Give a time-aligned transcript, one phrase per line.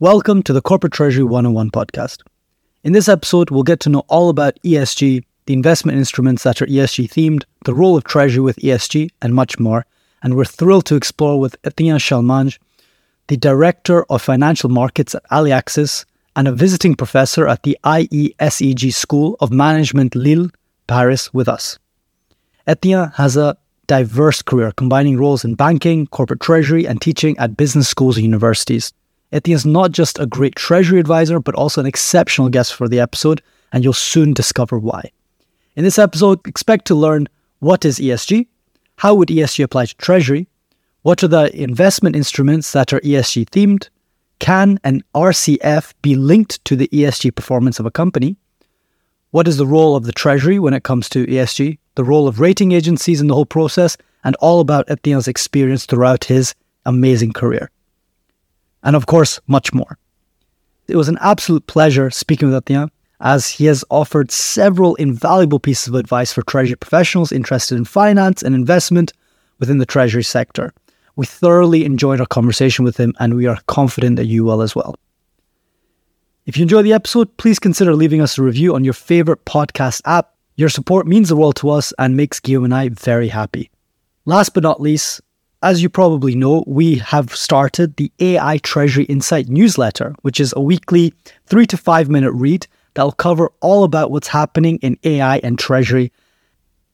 [0.00, 2.22] Welcome to the Corporate Treasury 101 podcast.
[2.84, 6.66] In this episode, we'll get to know all about ESG, the investment instruments that are
[6.66, 9.86] ESG themed, the role of Treasury with ESG, and much more.
[10.22, 12.56] And we're thrilled to explore with Etienne Chalmagne,
[13.26, 16.04] the Director of Financial Markets at Aliaxis
[16.36, 20.48] and a visiting professor at the IESEG School of Management Lille,
[20.86, 21.76] Paris, with us.
[22.68, 23.56] Etienne has a
[23.88, 28.92] diverse career combining roles in banking, corporate treasury, and teaching at business schools and universities.
[29.30, 33.00] Etienne is not just a great treasury advisor, but also an exceptional guest for the
[33.00, 35.10] episode, and you'll soon discover why.
[35.76, 38.46] In this episode, expect to learn what is ESG,
[38.96, 40.48] how would ESG apply to treasury,
[41.02, 43.88] what are the investment instruments that are ESG themed,
[44.38, 48.36] can an RCF be linked to the ESG performance of a company?
[49.30, 52.40] What is the role of the treasury when it comes to ESG, the role of
[52.40, 56.54] rating agencies in the whole process, and all about Etienne's experience throughout his
[56.86, 57.70] amazing career
[58.82, 59.98] and of course, much more.
[60.86, 65.88] It was an absolute pleasure speaking with Etienne, as he has offered several invaluable pieces
[65.88, 69.12] of advice for Treasury professionals interested in finance and investment
[69.58, 70.72] within the Treasury sector.
[71.16, 74.76] We thoroughly enjoyed our conversation with him, and we are confident that you will as
[74.76, 74.94] well.
[76.46, 80.00] If you enjoy the episode, please consider leaving us a review on your favorite podcast
[80.06, 80.32] app.
[80.56, 83.70] Your support means the world to us and makes Guillaume and I very happy.
[84.24, 85.20] Last but not least,
[85.62, 90.60] as you probably know, we have started the AI Treasury Insight newsletter, which is a
[90.60, 91.12] weekly
[91.46, 96.12] three to five minute read that'll cover all about what's happening in AI and Treasury.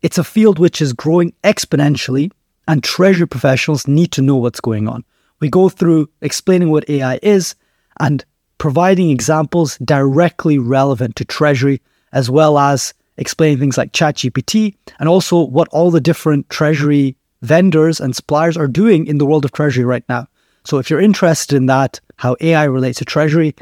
[0.03, 2.31] It's a field which is growing exponentially,
[2.67, 5.05] and Treasury professionals need to know what's going on.
[5.41, 7.55] We go through explaining what AI is
[8.01, 8.25] and
[8.57, 15.45] providing examples directly relevant to Treasury, as well as explaining things like ChatGPT and also
[15.45, 19.85] what all the different Treasury vendors and suppliers are doing in the world of Treasury
[19.85, 20.27] right now.
[20.65, 23.55] So if you're interested in that, how AI relates to Treasury,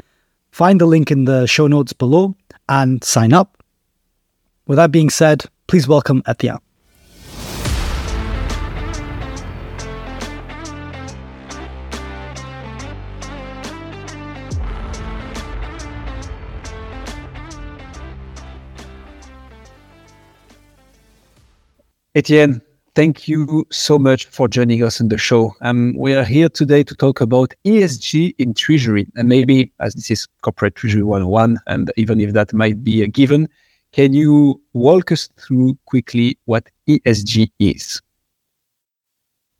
[0.51, 2.35] find the link in the show notes below
[2.69, 3.61] and sign up.
[4.65, 6.59] With that being said, please welcome Etienne.
[22.15, 22.61] Etienne,
[22.95, 25.55] Thank you so much for joining us on the show.
[25.61, 29.07] Um, we are here today to talk about ESG in Treasury.
[29.15, 33.07] And maybe, as this is Corporate Treasury 101, and even if that might be a
[33.07, 33.49] given,
[33.93, 37.99] can you walk us through quickly what ESG is?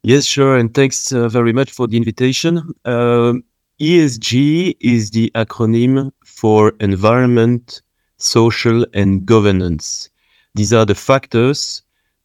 [0.03, 0.55] Yes, sure.
[0.55, 2.61] And thanks uh, very much for the invitation.
[2.85, 3.33] Uh,
[3.79, 7.81] ESG is the acronym for Environment,
[8.17, 10.11] Social, and Governance.
[10.53, 11.82] These are the factors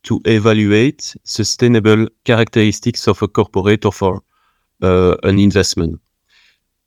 [0.09, 4.23] to evaluate sustainable characteristics of a corporate or for
[4.83, 6.01] uh, an investment.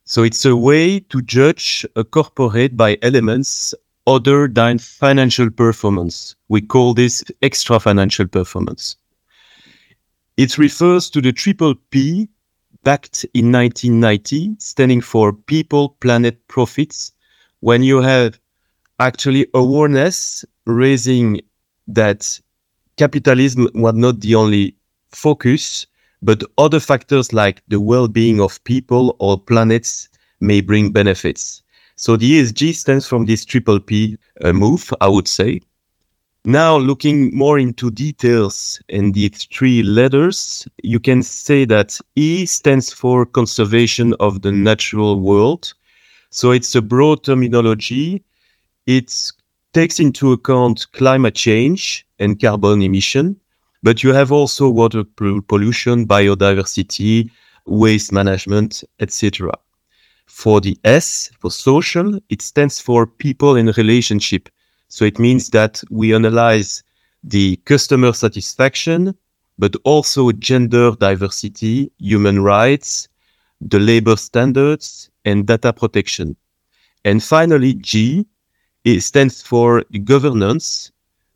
[0.04, 3.74] So it's a way to judge a corporate by elements
[4.08, 6.34] other than financial performance.
[6.48, 8.96] We call this extra financial performance.
[10.36, 12.28] It refers to the triple P
[12.82, 17.12] backed in 1990, standing for people, planet, profits.
[17.60, 18.40] When you have
[18.98, 21.40] actually awareness raising
[21.86, 22.40] that
[23.02, 24.76] capitalism was not the only
[25.10, 25.88] focus,
[26.22, 30.08] but other factors like the well-being of people or planets
[30.40, 31.64] may bring benefits.
[31.96, 35.60] So the ESG stands from this triple P uh, move, I would say.
[36.44, 42.92] Now, looking more into details in the three letters, you can say that E stands
[42.92, 45.74] for conservation of the natural world.
[46.30, 48.22] So it's a broad terminology.
[48.86, 49.32] It
[49.72, 53.36] takes into account climate change, and carbon emission.
[53.82, 55.02] But you have also water
[55.48, 57.30] pollution, biodiversity,
[57.66, 59.52] waste management, etc.
[60.26, 64.48] For the S, for social, it stands for people in relationship.
[64.88, 66.84] So it means that we analyze
[67.24, 69.14] the customer satisfaction,
[69.58, 73.08] but also gender diversity, human rights,
[73.60, 76.36] the labor standards, and data protection.
[77.04, 78.26] And finally, G,
[78.84, 80.91] it stands for governance,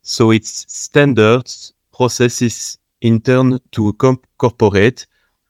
[0.07, 5.05] so it's standards, processes intern to a comp- corporate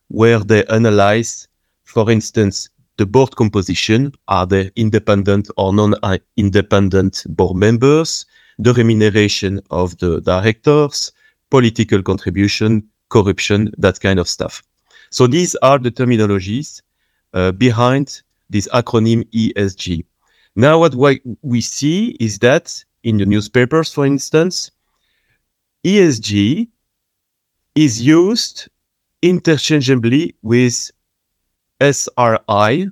[0.08, 1.48] where they analyze,
[1.84, 2.68] for instance,
[2.98, 4.12] the board composition.
[4.28, 8.26] Are they independent or non-independent board members?
[8.58, 11.12] The remuneration of the directors,
[11.52, 14.64] political contribution, corruption, that kind of stuff.
[15.12, 16.82] So these are the terminologies
[17.36, 20.04] uh, behind this acronym ESG.
[20.56, 20.96] Now, what
[21.44, 24.70] we see is that in the newspapers, for instance,
[25.86, 26.68] ESG
[27.74, 28.68] is used
[29.22, 30.92] interchangeably with
[31.80, 32.88] SRI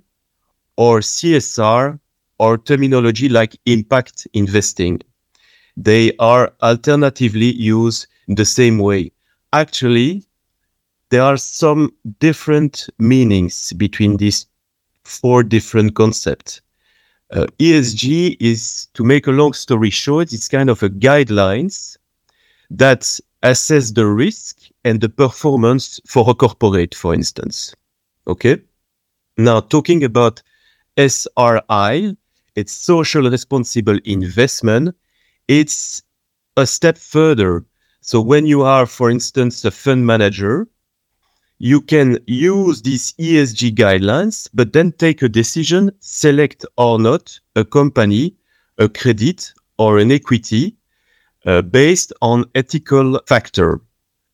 [0.77, 1.99] or CSR
[2.39, 5.01] or terminology like impact investing.
[5.75, 9.11] They are alternatively used the same way.
[9.51, 10.23] Actually,
[11.09, 14.47] there are some different meanings between these
[15.03, 16.61] four different concepts.
[17.31, 21.97] Uh, ESG is, to make a long story short, it's kind of a guidelines
[22.69, 27.75] that assess the risk and the performance for a corporate, for instance.
[28.27, 28.57] Okay.
[29.37, 30.41] Now talking about
[30.97, 32.15] SRI,
[32.55, 34.95] it's social responsible investment.
[35.47, 36.01] It's
[36.57, 37.65] a step further.
[38.01, 40.67] So when you are, for instance, a fund manager,
[41.59, 47.63] you can use these ESG guidelines, but then take a decision, select or not a
[47.63, 48.35] company,
[48.77, 50.75] a credit or an equity
[51.45, 53.81] uh, based on ethical factor.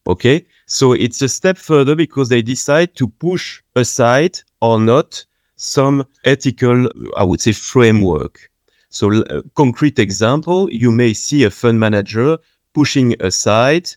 [0.08, 0.46] Okay.
[0.66, 5.24] So it's a step further because they decide to push aside or not
[5.58, 8.50] some ethical, I would say, framework.
[8.90, 12.38] So, uh, concrete example, you may see a fund manager
[12.74, 13.90] pushing aside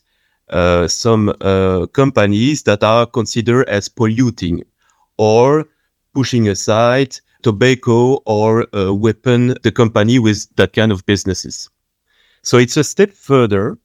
[0.49, 4.63] uh, some uh, companies that are considered as polluting
[5.17, 5.65] or
[6.13, 11.69] pushing aside tobacco or uh, weapon the company with that kind of businesses.
[12.41, 13.77] So it's a step further.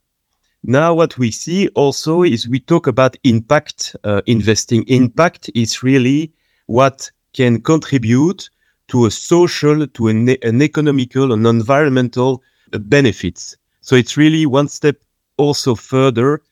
[0.63, 4.85] Now, what we see also is we talk about impact uh, investing.
[4.89, 6.33] Impact is really
[6.67, 8.51] what can contribute
[8.89, 13.57] to a social, to an, an economical and environmental benefits.
[13.81, 14.97] So it's really one step
[15.37, 16.43] also further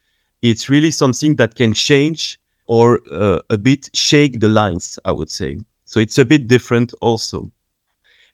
[0.43, 5.31] it's really something that can change or uh, a bit shake the lines, I would
[5.31, 5.58] say.
[5.85, 7.50] So it's a bit different also.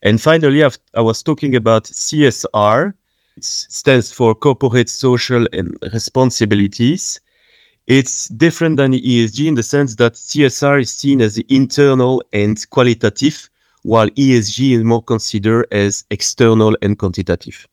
[0.02, 2.92] And finally, I've, i was talking about CSR.
[3.36, 7.20] It stands for corporate social and responsibilities.
[7.86, 13.48] It's different than ESG in the sense that CSR is seen as internal and qualitative,
[13.82, 17.66] while ESG is more considered as external and quantitative.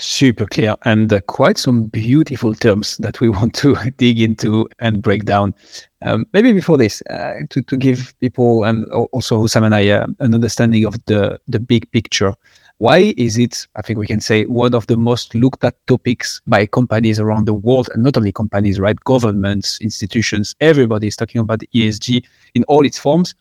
[0.00, 5.02] Super clear and uh, quite some beautiful terms that we want to dig into and
[5.02, 5.54] break down.
[6.02, 10.06] Um, maybe before this, uh, to, to give people and also Hussam and I uh,
[10.20, 12.32] an understanding of the, the big picture.
[12.78, 16.40] Why is it, I think we can say, one of the most looked at topics
[16.46, 18.98] by companies around the world, and not only companies, right?
[19.00, 22.24] Governments, institutions, everybody is talking about ESG
[22.54, 23.34] in all its forms.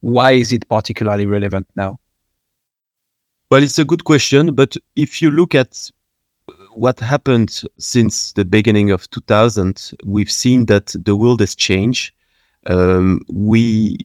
[0.00, 2.00] Why is it particularly relevant now?
[3.52, 5.88] Well, it's a good question, but if you look at
[6.74, 12.14] what happened since the beginning of 2000, we've seen that the world has changed.
[12.66, 13.98] Um, we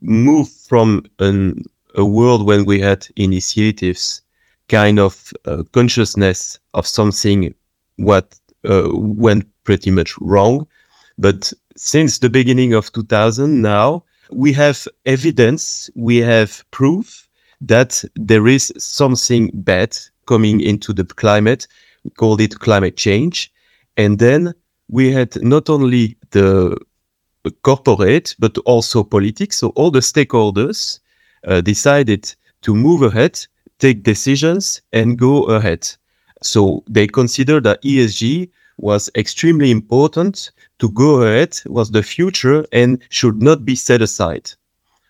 [0.00, 1.64] moved from an,
[1.94, 4.22] a world when we had initiatives,
[4.68, 7.54] kind of uh, consciousness of something
[7.96, 8.38] what
[8.68, 10.66] uh, went pretty much wrong.
[11.18, 17.25] But since the beginning of 2000 now, we have evidence, we have proof
[17.60, 21.66] that there is something bad coming into the climate.
[22.04, 23.52] We called it climate change.
[23.96, 24.54] And then
[24.88, 26.78] we had not only the
[27.62, 29.56] corporate, but also politics.
[29.56, 31.00] So all the stakeholders
[31.46, 33.40] uh, decided to move ahead,
[33.78, 35.88] take decisions, and go ahead.
[36.42, 43.02] So they considered that ESG was extremely important to go ahead, was the future, and
[43.08, 44.50] should not be set aside.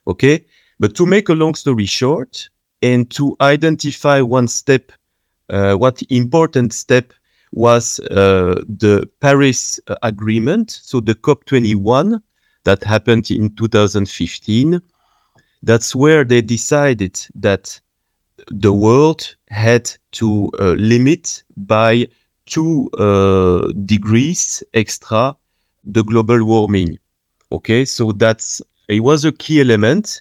[0.06, 0.44] Okay.
[0.78, 2.48] But to make a long story short,
[2.82, 4.92] and to identify one step
[5.48, 7.12] uh, what important step
[7.52, 12.20] was uh, the Paris uh, Agreement, so the COP21
[12.64, 14.80] that happened in 2015.
[15.62, 17.80] That's where they decided that
[18.48, 22.08] the world had to uh, limit by
[22.46, 25.36] two uh, degrees extra
[25.84, 26.98] the global warming.
[27.52, 30.20] Okay, so that's it was a key element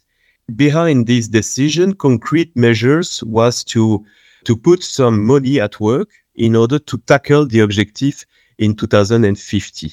[0.55, 1.93] behind this decision.
[1.93, 4.05] Concrete measures was to
[4.45, 8.25] to put some money at work in order to tackle the objective
[8.57, 9.91] in 2050.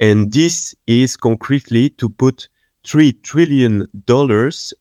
[0.00, 2.48] And this is concretely to put
[2.84, 3.88] $3 trillion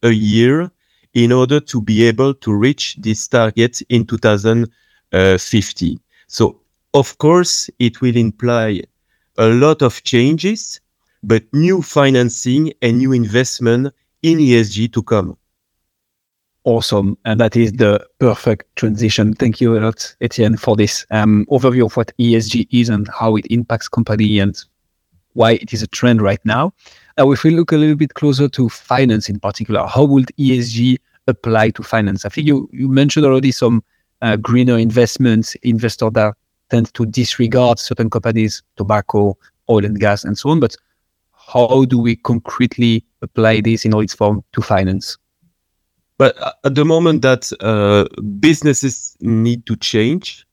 [0.03, 0.71] a year
[1.13, 5.99] in order to be able to reach this target in 2050.
[6.27, 6.59] So,
[6.93, 8.81] of course, it will imply
[9.37, 10.79] a lot of changes,
[11.23, 13.93] but new financing and new investment
[14.31, 15.37] in ESG to come
[16.67, 17.17] awesome.
[17.23, 19.33] And that is the perfect transition.
[19.33, 23.37] Thank you a lot, Etienne, for this um, overview of what ESG is and how
[23.37, 24.61] it impacts company and
[25.31, 26.73] why it is a trend right now.
[27.17, 31.69] If we look a little bit closer to finance in particular, how would ESG apply
[31.71, 32.25] to finance?
[32.25, 33.81] I think you, you mentioned already some
[34.21, 36.35] uh, greener investments, investors that
[36.69, 39.37] tend to disregard certain companies, tobacco,
[39.69, 40.59] oil and gas, and so on.
[40.59, 40.75] But
[41.47, 45.17] how do we concretely apply this in all its form to finance?
[46.17, 48.05] But at the moment that uh,
[48.39, 50.45] businesses need to change,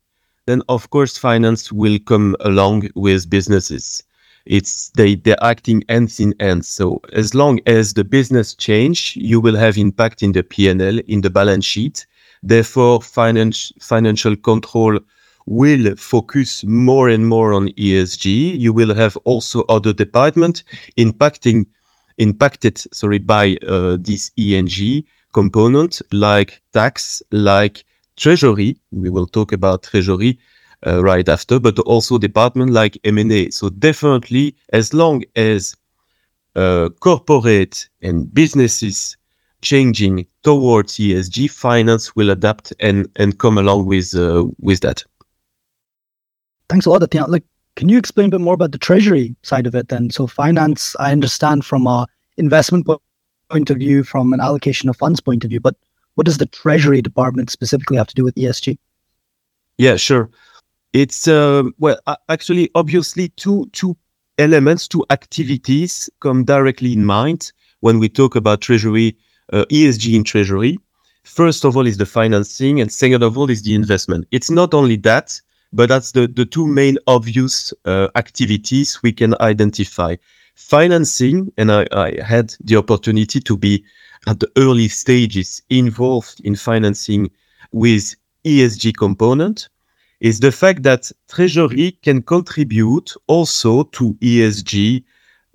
[0.46, 4.02] then of course finance will come along with businesses.
[4.46, 6.68] It's they they're acting ends in ends.
[6.68, 11.22] So as long as the business change, you will have impact in the P&L, in
[11.22, 12.06] the balance sheet.
[12.42, 15.00] Therefore, finance, financial control
[15.46, 18.58] will focus more and more on ESG.
[18.58, 20.64] You will have also other departments
[20.96, 21.66] impacting
[22.18, 27.84] impacted sorry by uh, this ESG component like tax, like
[28.16, 28.76] treasury.
[28.92, 30.38] We will talk about treasury
[30.86, 33.50] uh, right after, but also department like M&A.
[33.50, 35.74] So definitely, as long as
[36.56, 39.16] uh, corporate and businesses
[39.60, 45.04] changing towards ESG, finance will adapt and and come along with uh, with that.
[46.68, 47.30] Thanks a lot, Etienne.
[47.30, 47.44] Like,
[47.76, 50.10] can you explain a bit more about the treasury side of it then?
[50.10, 52.06] So finance, I understand from a
[52.36, 52.86] investment
[53.50, 55.76] point of view, from an allocation of funds point of view, but
[56.14, 58.78] what does the treasury department specifically have to do with ESG?
[59.78, 60.30] Yeah, sure.
[60.92, 63.96] It's uh, well, actually, obviously, two two
[64.38, 69.16] elements, two activities come directly in mind when we talk about treasury,
[69.52, 70.78] uh, ESG in treasury.
[71.24, 74.26] First of all, is the financing, and second of all, is the investment.
[74.30, 75.40] It's not only that,
[75.74, 80.16] but that's the the two main obvious uh, activities we can identify.
[80.54, 83.84] Financing, and I, I had the opportunity to be
[84.28, 87.28] at the early stages involved in financing
[87.72, 88.14] with
[88.44, 89.68] ESG component
[90.20, 95.02] is the fact that Treasury can contribute also to ESG,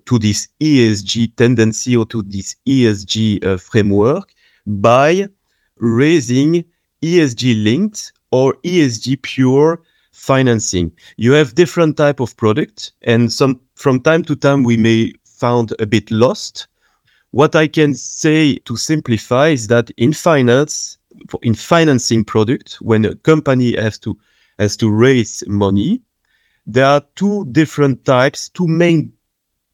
[0.05, 4.33] to this ESG tendency or to this ESG uh, framework
[4.65, 5.27] by
[5.77, 6.65] raising
[7.01, 9.81] ESG linked or ESG pure
[10.19, 10.91] financing.
[11.17, 15.73] You have different type of product, and some from time to time we may found
[15.79, 16.67] a bit lost.
[17.31, 20.97] What I can say to simplify is that in finance,
[21.41, 24.17] in financing product, when a company has to
[24.59, 26.01] has to raise money.
[26.67, 29.11] There are two different types, two main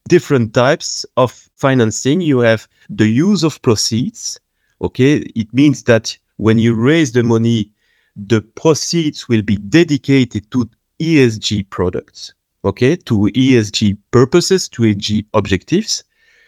[0.08, 2.22] different types of financing.
[2.22, 4.40] You have the use of proceeds.
[4.82, 5.18] Okay.
[5.36, 7.72] It means that when you raise the money,
[8.15, 10.69] the proceeds will be dedicated to
[11.00, 12.34] ESG products.
[12.63, 12.95] Okay.
[12.95, 16.03] To ESG purposes, to ESG objectives.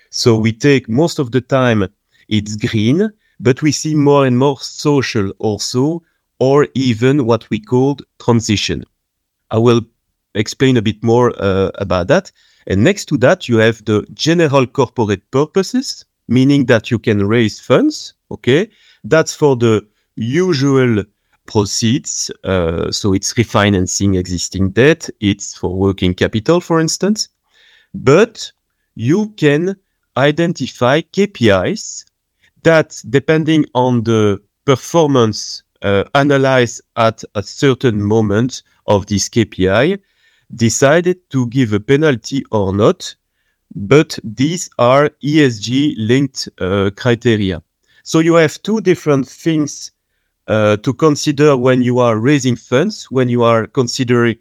[0.10, 1.88] So we take most of the time
[2.28, 6.02] it's green, but we see more and more social also
[6.40, 8.84] or even what we called transition.
[9.52, 9.82] I will
[10.36, 12.32] explain a bit more uh, about that.
[12.68, 17.60] And next to that, you have the general corporate purposes, meaning that you can raise
[17.60, 18.14] funds.
[18.32, 18.70] Okay.
[19.04, 21.04] That's for the usual
[21.48, 22.30] proceeds.
[22.44, 25.10] Uh, so it's refinancing existing debt.
[25.20, 27.30] It's for working capital, for instance.
[27.94, 28.52] But
[28.96, 29.76] you can
[30.18, 32.06] identify KPIs
[32.64, 40.00] that depending on the performance uh, analyze at a certain moment of this KPI,
[40.56, 43.16] decided to give a penalty or not,
[43.76, 47.62] but these are ESG linked uh, criteria.
[48.04, 49.92] So you have two different things
[50.48, 54.38] uh, to consider when you are raising funds, when you are considering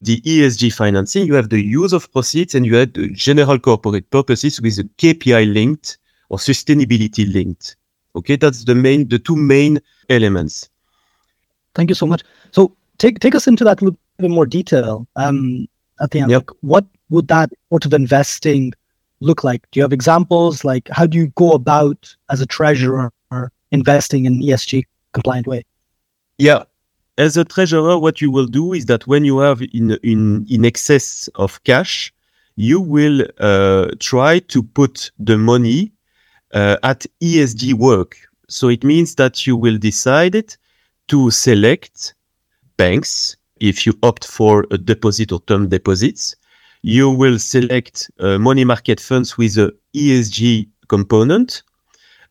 [0.00, 4.08] the ESG financing, you have the use of proceeds and you have the general corporate
[4.10, 5.98] purposes with a KPI linked
[6.28, 7.76] or sustainability linked.
[8.14, 10.70] Okay, that's the main, the two main elements.
[11.74, 12.22] Thank you so much.
[12.52, 15.06] So take take us into that a little bit more detail.
[15.16, 15.66] Um,
[16.00, 16.42] at the end, yep.
[16.42, 18.72] like, what would that sort of investing
[19.20, 19.68] look like?
[19.70, 20.64] Do you have examples?
[20.64, 23.12] Like, how do you go about as a treasurer
[23.70, 25.64] investing in ESG compliant way?
[26.38, 26.64] Yeah,
[27.18, 30.64] as a treasurer, what you will do is that when you have in in in
[30.64, 32.12] excess of cash,
[32.54, 35.92] you will uh, try to put the money
[36.54, 38.16] uh, at ESG work.
[38.48, 40.56] So it means that you will decide it
[41.08, 42.14] to select
[42.76, 46.36] banks if you opt for a deposit or term deposits.
[46.82, 51.62] You will select uh, money market funds with a ESG component.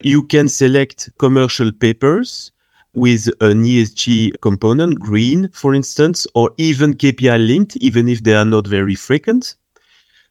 [0.02, 2.52] You can select commercial papers
[2.98, 8.44] with an ESG component, green, for instance, or even KPI linked, even if they are
[8.44, 9.56] not very frequent.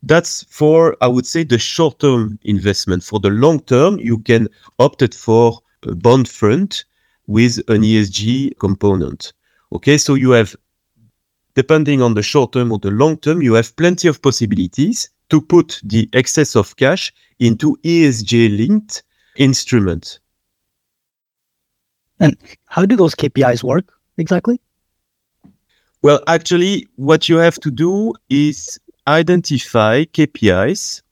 [0.02, 3.04] That's for, I would say, the short term investment.
[3.04, 4.48] For the long term, you can
[4.80, 6.84] opt for a bond fund
[7.28, 9.32] with an ESG component.
[9.72, 10.56] Okay, so you have,
[11.54, 15.40] depending on the short term or the long term, you have plenty of possibilities to
[15.40, 19.04] put the excess of cash into ESG linked
[19.36, 20.18] instruments.
[22.20, 24.60] And how do those KPIs work exactly?
[26.02, 31.02] Well, actually, what you have to do is identify KPIs,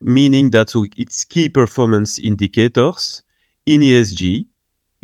[0.00, 3.22] meaning that it's key performance indicators
[3.66, 4.46] in ESG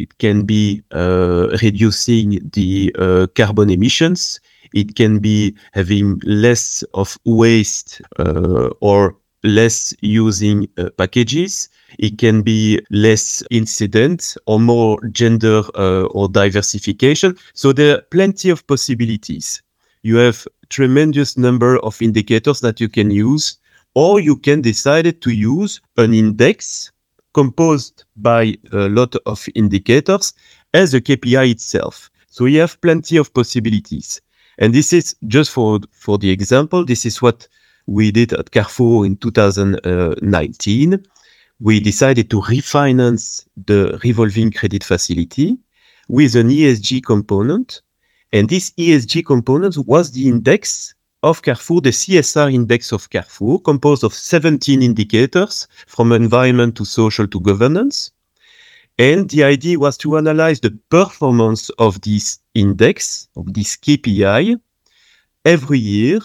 [0.01, 4.41] it can be uh, reducing the uh, carbon emissions.
[4.73, 11.69] It can be having less of waste uh, or less using uh, packages.
[11.99, 17.37] It can be less incident or more gender uh, or diversification.
[17.55, 19.63] So there are plenty of possibilities.
[20.03, 23.59] You have tremendous number of indicators that you can use,
[23.95, 26.93] or you can decide to use an index
[27.35, 30.33] composed by a lot of indicators
[30.75, 32.11] as a KPI itself.
[32.29, 34.21] So you have plenty of possibilities.
[34.59, 37.49] And this is just for, for the example, this is what
[37.91, 41.03] we did at Carrefour in 2019.
[41.59, 45.59] We decided to refinance the revolving credit facility
[46.09, 47.83] with an ESG component.
[48.33, 50.95] And this ESG component was the index
[51.25, 57.27] of Carrefour, the CSR index of Carrefour, composed of 17 indicators from environment to social
[57.27, 58.13] to governance.
[58.99, 64.61] And the idea was to analyze the performance of this index, of this KPI,
[65.45, 66.21] every year.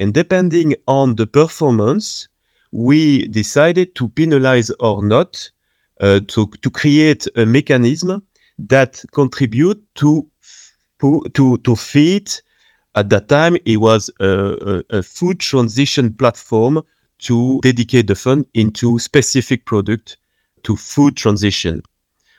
[0.00, 2.26] And depending on the performance,
[2.72, 5.50] we decided to penalize or not,
[6.00, 8.22] uh, to, to create a mechanism
[8.58, 10.28] that contribute to,
[11.00, 12.32] to, to feed
[12.94, 16.82] at that time, it was a, a, a, food transition platform
[17.18, 20.16] to dedicate the fund into specific product
[20.64, 21.82] to food transition.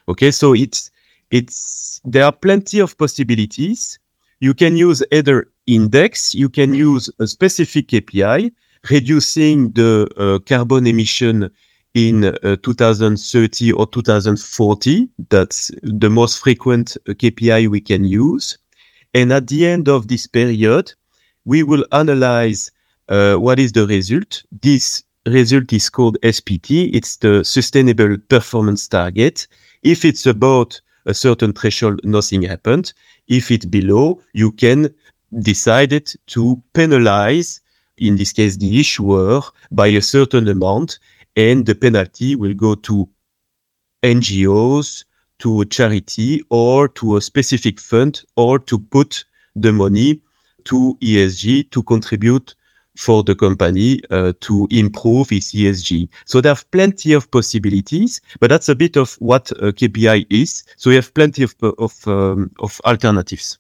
[0.09, 0.91] Okay, so it's
[1.29, 3.97] it's there are plenty of possibilities.
[4.41, 8.51] You can use either index, you can use a specific KPI,
[8.89, 11.49] reducing the uh, carbon emission
[11.93, 15.09] in uh, 2030 or 2040.
[15.29, 18.57] That's the most frequent uh, KPI we can use.
[19.13, 20.93] And at the end of this period,
[21.45, 22.71] we will analyze
[23.09, 24.43] uh, what is the result.
[24.61, 26.89] This result is called SPT.
[26.93, 29.47] It's the Sustainable Performance Target.
[29.83, 32.93] If it's about a certain threshold, nothing happened.
[33.27, 34.93] If it's below, you can
[35.39, 37.61] decide it to penalize,
[37.98, 39.41] in this case, the issuer
[39.72, 41.00] by a certain amount,
[41.35, 43.07] and the penalty will go to
[44.03, 45.05] NGOs,
[45.41, 50.22] to a charity or to a specific fund or to put the money
[50.65, 52.55] to ESG to contribute
[52.96, 56.07] for the company uh, to improve its ESG.
[56.25, 60.63] So there are plenty of possibilities, but that's a bit of what uh, KPI is.
[60.77, 63.57] So we have plenty of of, um, of alternatives.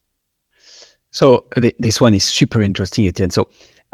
[1.11, 3.31] So th- this one is super interesting, Etienne.
[3.31, 3.49] So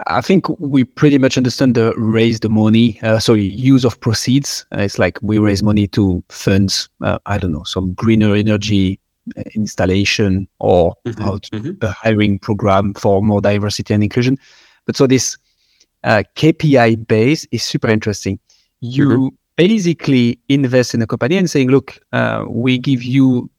[0.06, 4.66] I think we pretty much understand the raise the money, uh, so use of proceeds.
[4.72, 9.00] Uh, it's like we raise money to fund, uh, I don't know, some greener energy
[9.36, 11.86] uh, installation or mm-hmm, mm-hmm.
[11.86, 14.38] a hiring program for more diversity and inclusion.
[14.86, 15.36] But so this
[16.04, 18.40] uh, KPI base is super interesting.
[18.82, 19.28] You mm-hmm.
[19.56, 23.50] basically invest in a company and saying, look, uh, we give you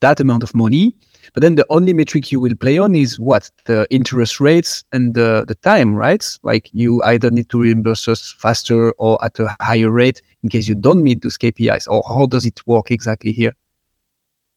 [0.00, 0.94] that amount of money
[1.36, 5.12] but then the only metric you will play on is what the interest rates and
[5.12, 6.26] the, the time, right?
[6.42, 10.66] Like you either need to reimburse us faster or at a higher rate in case
[10.66, 11.88] you don't meet those KPIs.
[11.88, 13.54] Or how does it work exactly here?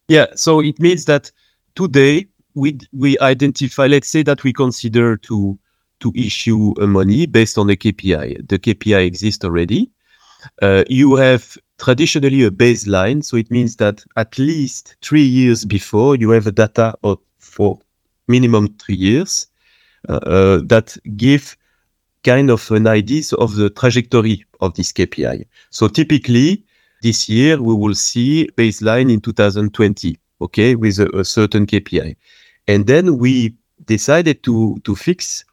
[0.08, 1.30] Yeah, so it means that
[1.76, 3.88] today we we identify.
[3.88, 5.60] Let's say that we consider to
[6.00, 8.48] to issue a money based on a KPI.
[8.48, 9.92] The KPI exists already.
[10.62, 13.24] Uh, you have traditionally a baseline.
[13.24, 17.80] So it means that at least three years before you have a data of, for
[18.28, 19.48] minimum three years
[20.08, 21.58] uh, uh, that give
[22.24, 25.46] kind of an idea of the trajectory of this KPI.
[25.72, 26.64] So typically
[27.02, 32.16] this year we will see baseline in 2020, okay, with a, a certain KPI.
[32.68, 35.46] And then we decided to, to fix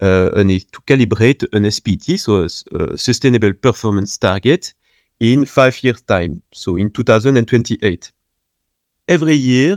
[0.00, 4.74] uh, an, to calibrate an SPT, so a, a sustainable performance target
[5.20, 6.42] in five years time.
[6.52, 8.12] So in 2028.
[9.08, 9.76] Every year,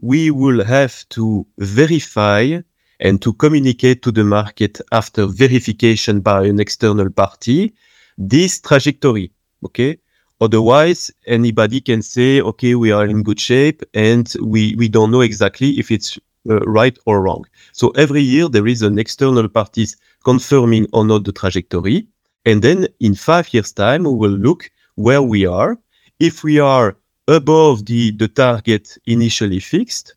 [0.00, 2.60] we will have to verify
[3.00, 7.74] and to communicate to the market after verification by an external party
[8.18, 9.30] this trajectory.
[9.64, 9.98] Okay.
[10.40, 15.22] Otherwise, anybody can say, okay, we are in good shape and we, we don't know
[15.22, 17.44] exactly if it's uh, right or wrong.
[17.72, 22.08] So every year there is an external parties confirming or not the trajectory.
[22.44, 25.78] And then in five years time, we will look where we are.
[26.20, 26.96] If we are
[27.28, 30.14] above the, the target initially fixed,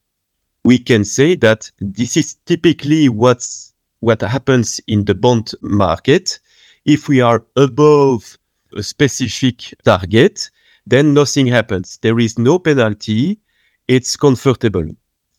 [0.63, 6.39] we can say that this is typically what's, what happens in the bond market.
[6.85, 8.37] If we are above
[8.75, 10.49] a specific target,
[10.85, 11.97] then nothing happens.
[12.01, 13.39] There is no penalty.
[13.87, 14.87] It's comfortable.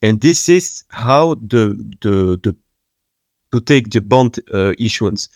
[0.02, 2.56] And this is how the, the, the
[3.52, 5.28] to take the bond uh, issuance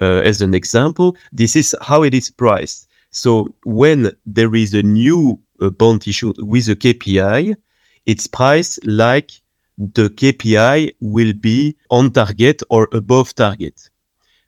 [0.00, 2.88] uh, as an example, this is how it is priced.
[3.10, 7.54] So when there is a new a bond issue with a KPI,
[8.06, 9.30] it's priced like
[9.78, 13.88] the KPI will be on target or above target.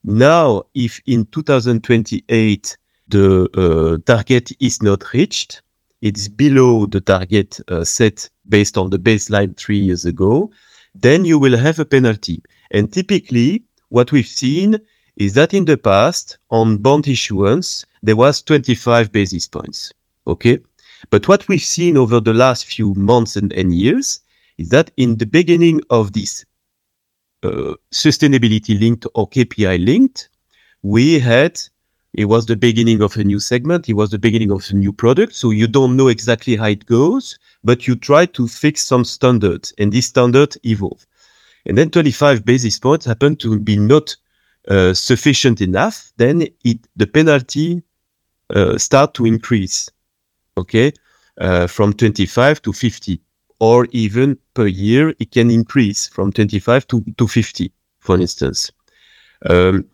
[0.02, 2.76] Now, if in 2028
[3.08, 5.62] the uh, target is not reached,
[6.04, 10.50] it's below the target uh, set based on the baseline three years ago,
[10.94, 12.42] then you will have a penalty.
[12.70, 14.78] And typically, what we've seen
[15.16, 19.94] is that in the past, on bond issuance, there was 25 basis points.
[20.26, 20.58] Okay.
[21.08, 24.20] But what we've seen over the last few months and, and years
[24.58, 26.44] is that in the beginning of this
[27.42, 30.28] uh, sustainability linked or KPI linked,
[30.82, 31.58] we had
[32.14, 33.88] it was the beginning of a new segment.
[33.88, 35.34] It was the beginning of a new product.
[35.34, 39.74] So you don't know exactly how it goes, but you try to fix some standards
[39.78, 41.04] and these standards evolve.
[41.66, 44.14] And then 25 basis points happen to be not
[44.68, 46.12] uh, sufficient enough.
[46.16, 47.82] Then it, the penalty
[48.50, 49.90] uh, start to increase.
[50.56, 50.92] Okay.
[51.40, 53.20] Uh, from 25 to 50
[53.58, 58.70] or even per year, it can increase from 25 to, to 50, for instance.
[59.46, 59.84] Um,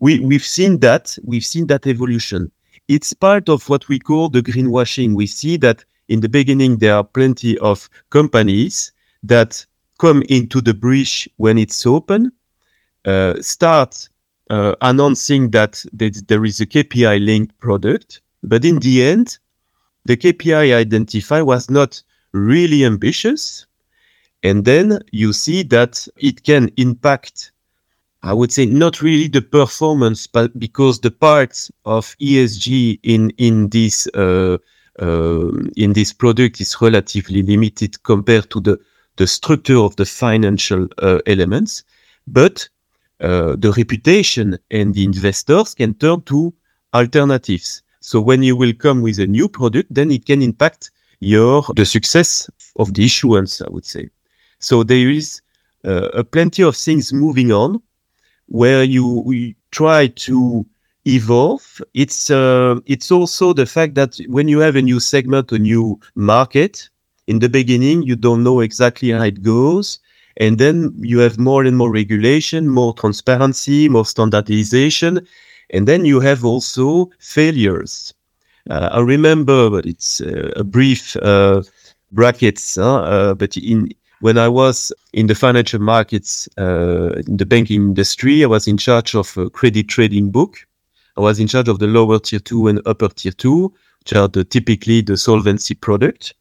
[0.00, 2.50] we, we've seen that, we've seen that evolution.
[2.88, 5.14] It's part of what we call the greenwashing.
[5.14, 9.64] We see that in the beginning, there are plenty of companies that
[9.98, 12.32] come into the breach when it's open,
[13.04, 14.08] uh, start
[14.50, 19.38] uh, announcing that there is a KPI linked product, but in the end,
[20.04, 22.02] the KPI identified was not
[22.32, 23.66] really ambitious.
[24.42, 27.52] And then you see that it can impact
[28.24, 33.68] I would say not really the performance, but because the parts of ESG in in
[33.68, 34.56] this uh,
[34.98, 38.80] uh, in this product is relatively limited compared to the
[39.16, 41.84] the structure of the financial uh, elements,
[42.26, 42.66] but
[43.20, 46.54] uh, the reputation and the investors can turn to
[46.94, 47.82] alternatives.
[48.00, 51.84] So when you will come with a new product, then it can impact your the
[51.84, 53.60] success of the issuance.
[53.60, 54.08] I would say.
[54.60, 55.42] So there is
[55.84, 57.82] uh, plenty of things moving on
[58.46, 60.66] where you try to
[61.06, 61.80] evolve.
[61.94, 66.00] It's uh, it's also the fact that when you have a new segment, a new
[66.14, 66.88] market,
[67.26, 69.98] in the beginning you don't know exactly how it goes,
[70.36, 75.26] and then you have more and more regulation, more transparency, more standardization,
[75.70, 78.14] and then you have also failures.
[78.70, 81.62] Uh, I remember, but it's uh, a brief uh,
[82.12, 83.90] brackets, uh, but in
[84.24, 88.78] when I was in the financial markets, uh, in the banking industry, I was in
[88.78, 90.66] charge of a credit trading book.
[91.18, 94.26] I was in charge of the lower tier two and upper tier two, which are
[94.26, 96.32] the, typically the solvency product.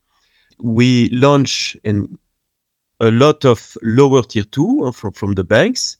[0.60, 2.18] We launch in
[3.02, 5.98] a lot of lower tier two uh, from, from the banks.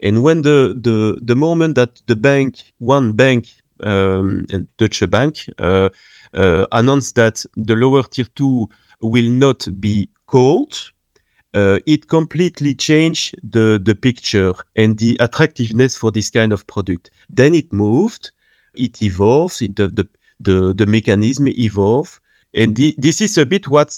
[0.00, 3.48] And when the, the, the moment that the bank, one bank,
[3.82, 4.44] um,
[4.76, 5.88] Deutsche Bank, uh,
[6.34, 8.68] uh, announced that the lower tier two
[9.00, 10.92] will not be called,
[11.54, 17.10] uh, it completely changed the, the picture and the attractiveness for this kind of product.
[17.28, 18.30] Then it moved,
[18.74, 20.08] it evolves, it, the, the,
[20.40, 22.18] the, the mechanism evolved.
[22.54, 23.96] And the, this is a bit what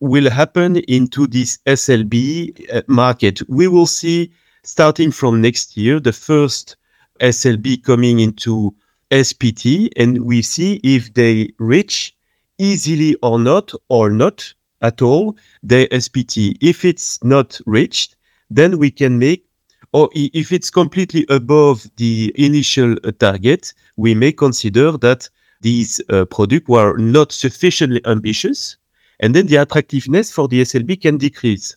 [0.00, 3.40] will happen into this SLB uh, market.
[3.48, 6.76] We will see starting from next year, the first
[7.20, 8.74] SLB coming into
[9.10, 12.14] SPT and we see if they reach
[12.58, 14.52] easily or not or not
[14.86, 16.56] at all the SPT.
[16.60, 18.16] If it's not reached,
[18.50, 19.44] then we can make,
[19.92, 25.28] or if it's completely above the initial target, we may consider that
[25.60, 28.76] these uh, products were not sufficiently ambitious,
[29.20, 31.76] and then the attractiveness for the SLB can decrease.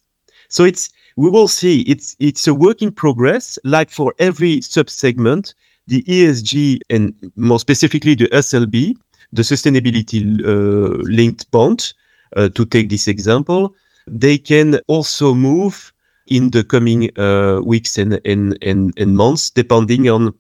[0.50, 1.82] So it's we will see.
[1.82, 3.58] It's it's a work in progress.
[3.64, 5.54] Like for every subsegment,
[5.88, 8.96] the ESG and more specifically the SLB,
[9.32, 11.94] the sustainability uh, linked bond,
[12.36, 13.76] to take this example,
[14.08, 15.94] they can also move
[16.28, 20.34] in the coming uh, weeks and, and, and, and months, depending on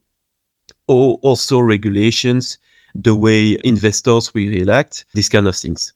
[0.87, 2.57] also regulations,
[2.95, 5.93] the way investors will react, these kind of things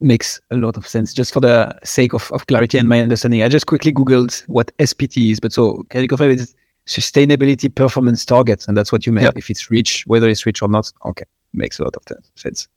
[0.00, 1.12] makes a lot of sense.
[1.12, 4.72] Just for the sake of, of clarity and my understanding, I just quickly Googled what
[4.78, 5.40] SPT is.
[5.40, 6.54] But so can you confirm it's
[6.86, 8.66] sustainability performance targets?
[8.66, 9.38] And that's what you meant yeah.
[9.38, 10.90] if it's reached, whether it's reached or not.
[11.04, 11.24] Okay.
[11.52, 12.02] Makes a lot of
[12.36, 12.68] sense.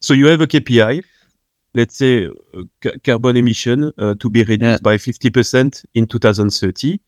[0.00, 1.04] So you have a KPI
[1.74, 7.00] let's say, uh, carbon emission uh, to be reduced by 50% in 2030.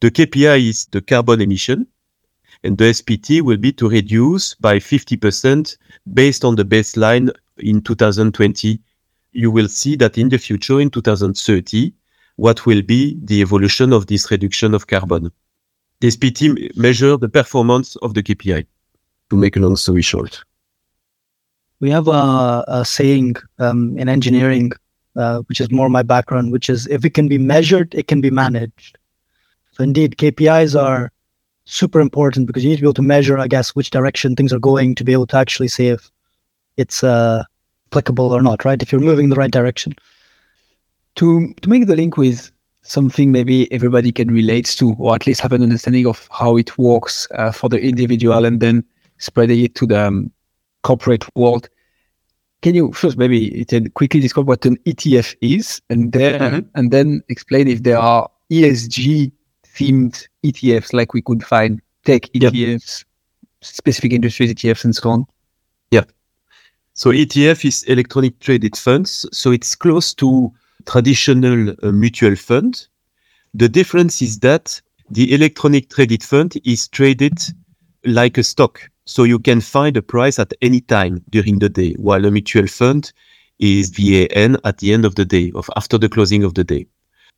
[0.00, 1.86] The KPI is the carbon emission,
[2.62, 5.76] and the SPT will be to reduce by 50%
[6.12, 8.80] based on the baseline in 2020.
[9.32, 11.92] You will see that in the future, in 2030,
[12.36, 15.30] what will be the evolution of this reduction of carbon.
[16.00, 18.66] The SPT measure the performance of the KPI,
[19.30, 20.44] to make a long story short.
[21.84, 24.72] We have a, a saying um, in engineering,
[25.16, 28.22] uh, which is more my background, which is if it can be measured, it can
[28.22, 28.96] be managed.
[29.72, 31.12] So indeed, KPIs are
[31.66, 34.50] super important because you need to be able to measure, I guess, which direction things
[34.50, 36.10] are going to be able to actually say if
[36.78, 37.44] it's uh,
[37.90, 38.80] applicable or not, right?
[38.80, 39.94] If you're moving in the right direction.
[41.16, 45.42] To to make the link with something maybe everybody can relate to, or at least
[45.42, 48.84] have an understanding of how it works uh, for the individual, and then
[49.18, 50.30] spreading it to the um,
[50.82, 51.68] corporate world.
[52.64, 56.68] Can you first maybe quickly describe what an ETF is, and then mm-hmm.
[56.74, 59.30] and then explain if there are ESG
[59.66, 63.04] themed ETFs like we could find tech ETFs,
[63.60, 65.26] specific industries ETFs, and so on?
[65.90, 66.04] Yeah.
[66.94, 69.26] So ETF is electronic traded funds.
[69.30, 70.50] So it's close to
[70.86, 72.86] traditional uh, mutual fund.
[73.52, 77.38] The difference is that the electronic traded fund is traded
[78.04, 78.90] like a stock.
[79.06, 82.66] So you can find a price at any time during the day, while a mutual
[82.66, 83.12] fund
[83.58, 86.86] is VAN at the end of the day, of after the closing of the day.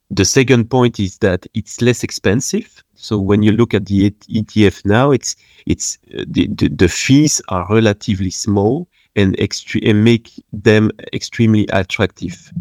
[0.09, 2.81] The second point is that it's less expensive.
[2.95, 7.41] So when you look at the ETF now, it's it's uh, the, the, the fees
[7.49, 12.51] are relatively small and, extre- and make them extremely attractive.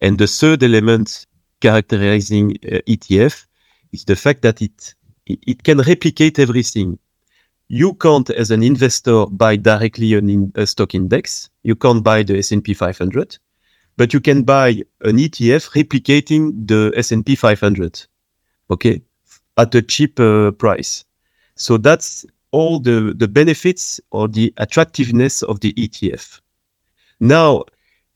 [0.00, 1.26] And the third element
[1.60, 3.46] characterizing uh, ETF
[3.92, 4.94] is the fact that it
[5.26, 6.98] it can replicate everything.
[7.68, 11.50] You can't, as an investor, buy directly an in, a stock index.
[11.62, 13.38] You can't buy the S&P 500
[13.98, 14.68] but you can buy
[15.02, 18.06] an ETF replicating the S&P 500,
[18.70, 19.02] okay,
[19.56, 21.04] at a cheap uh, price.
[21.56, 26.40] So that's all the, the benefits or the attractiveness of the ETF.
[27.18, 27.64] Now,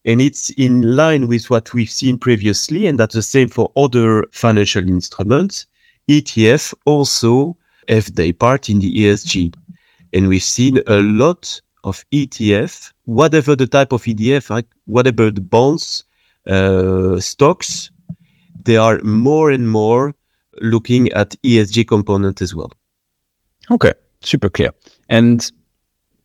[0.04, 4.24] and it's in line with what we've seen previously, and that's the same for other
[4.30, 5.66] financial instruments.
[6.08, 7.56] ETF also
[7.88, 9.54] have their part in the ESG.
[10.12, 14.66] And we've seen a lot of ETF, whatever the type of ETF, right?
[14.86, 16.04] whatever the bonds,
[16.46, 17.90] uh, stocks,
[18.64, 20.14] they are more and more
[20.60, 22.70] looking at ESG component as well.
[23.70, 24.70] Okay, super clear.
[25.08, 25.50] And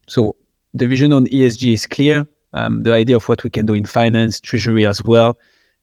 [0.08, 0.36] so
[0.74, 2.28] the vision on ESG is clear.
[2.54, 5.38] Um, the idea of what we can do in finance, treasury as well.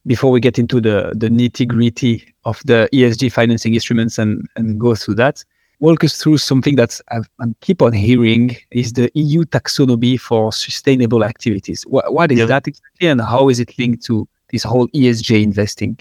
[0.06, 4.78] Before we get into the the nitty gritty of the ESG financing instruments and and
[4.78, 5.44] go through that,
[5.84, 7.18] walk us through something that I
[7.60, 11.82] keep on hearing is the EU taxonomy for sustainable activities.
[11.82, 15.98] what, what is that exactly, and how is it linked to this whole ESG investing?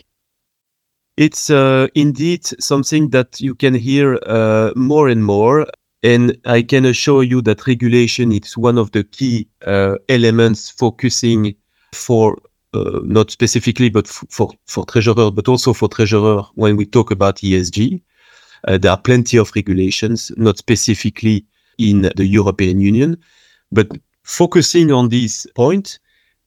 [1.18, 5.68] It's uh, indeed something that you can hear uh, more and more.
[6.02, 11.56] And I can assure you that regulation is one of the key uh, elements focusing
[11.94, 12.38] for
[12.74, 17.12] uh, not specifically, but f- for for treasurer, but also for treasurer when we talk
[17.12, 18.02] about ESG.
[18.68, 21.46] Uh, there are plenty of regulations, not specifically
[21.78, 23.18] in the European Union,
[23.72, 23.88] but
[24.24, 26.00] focusing on this point,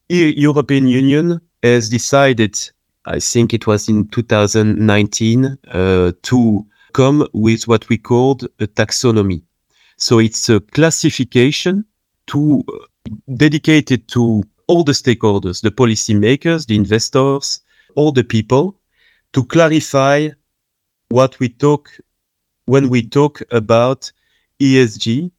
[0.08, 2.58] the European Union has decided,
[3.04, 9.42] I think it was in 2019, uh, to come with what we called a taxonomy.
[9.98, 11.84] So it's a classification
[12.28, 12.64] to
[13.36, 17.60] dedicated to all the stakeholders, the policymakers, the investors,
[17.94, 18.76] all the people
[19.32, 20.28] to clarify
[21.08, 21.90] what we talk
[22.66, 24.12] when we talk about
[24.60, 25.30] ESG,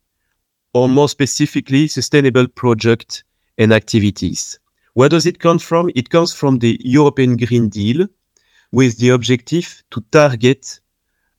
[0.73, 3.23] or more specifically, sustainable project
[3.57, 4.59] and activities.
[4.93, 5.91] Where does it come from?
[5.95, 8.07] It comes from the European Green Deal
[8.71, 10.79] with the objective to target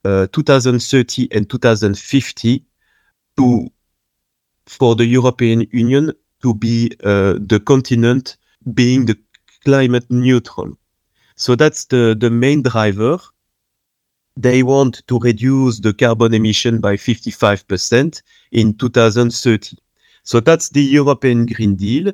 [0.05, 2.65] uh, 2030 and 2050
[3.37, 3.69] to,
[4.67, 8.37] for the European Union to be uh, the continent
[8.75, 9.19] being the
[9.65, 10.77] climate neutral.
[11.37, 13.19] So that's the, the main driver
[14.39, 18.23] they want to reduce the carbon emission by 55%
[18.53, 19.77] in 2030.
[20.23, 22.13] So that's the European Green Deal.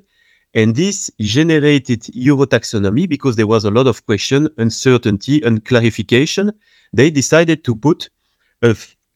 [0.55, 6.51] And this generated Euro taxonomy because there was a lot of question, uncertainty, and clarification.
[6.95, 8.09] They decided to put
[8.63, 8.71] a,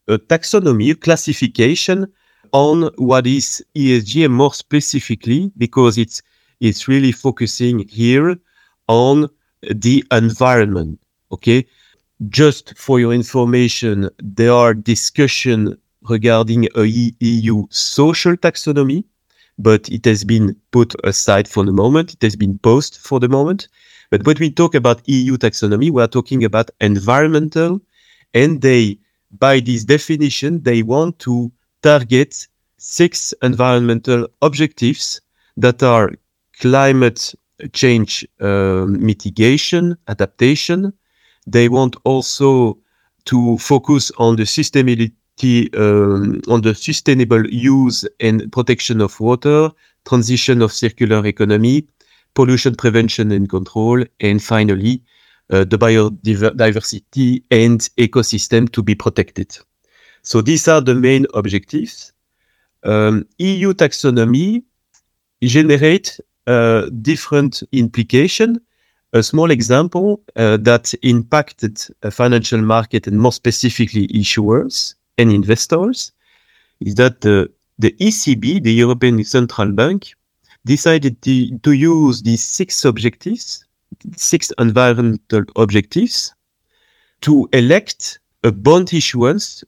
[0.09, 2.13] a taxonomy, a classification
[2.53, 6.21] on what is ESG and more specifically because it's,
[6.61, 8.37] it's really focusing here
[8.87, 9.29] on
[9.63, 11.01] the environment.
[11.33, 11.67] Okay
[12.29, 19.05] just for your information, there are discussions regarding a EU social taxonomy,
[19.59, 22.15] but it has been put aside for the moment.
[22.15, 23.69] It has been paused for the moment.
[24.11, 27.81] But when we talk about EU taxonomy, we are talking about environmental,
[28.35, 28.99] and they,
[29.39, 31.53] by this definition, they want to
[31.83, 32.47] target
[32.79, 35.21] six environmental objectives
[35.57, 36.13] that are
[36.61, 37.35] climate
[37.73, 40.93] change uh, mitigation, adaptation,
[41.53, 42.79] they want also
[43.25, 49.71] to focus on the the um, on the sustainable use and protection of water,
[50.05, 51.87] transition of circular economy,
[52.35, 55.03] pollution prevention and control, and finally,
[55.51, 59.57] uh, the biodiversity and ecosystem to be protected.
[60.23, 62.13] So these are the main objectives.
[62.83, 64.63] Um, EU taxonomy
[65.43, 68.61] generate uh, different implication.
[69.15, 76.13] A small example uh, that impacted a financial market and more specifically issuers and investors
[76.81, 80.13] is that the, the ECB, the European Central Bank,
[80.67, 83.65] decided to, to use these six objectives,
[84.17, 86.35] six environmental objectives,
[87.23, 89.65] to elect a bond issuance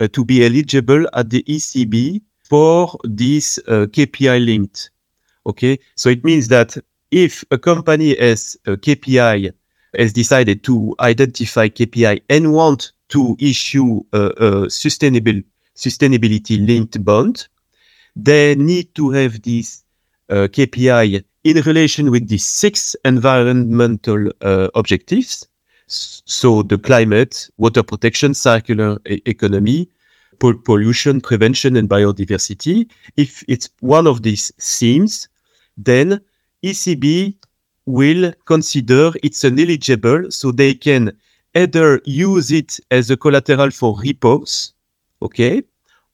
[0.00, 4.90] uh, to be eligible at the ECB for this uh, KPI linked.
[5.46, 6.76] Okay, so it means that
[7.14, 9.52] if a company has a KPI
[9.96, 15.40] has decided to identify KPI and want to issue a, a sustainable
[15.76, 17.46] sustainability linked bond,
[18.16, 19.84] they need to have this
[20.28, 25.46] uh, KPI in relation with the six environmental uh, objectives.
[25.86, 29.88] So the climate, water protection, circular e economy,
[30.40, 32.90] pollution prevention and biodiversity.
[33.16, 35.28] If it's one of these themes,
[35.76, 36.20] then
[36.64, 37.36] ECB
[37.86, 41.12] will consider it's an eligible, so they can
[41.54, 44.72] either use it as a collateral for repos,
[45.22, 45.62] okay,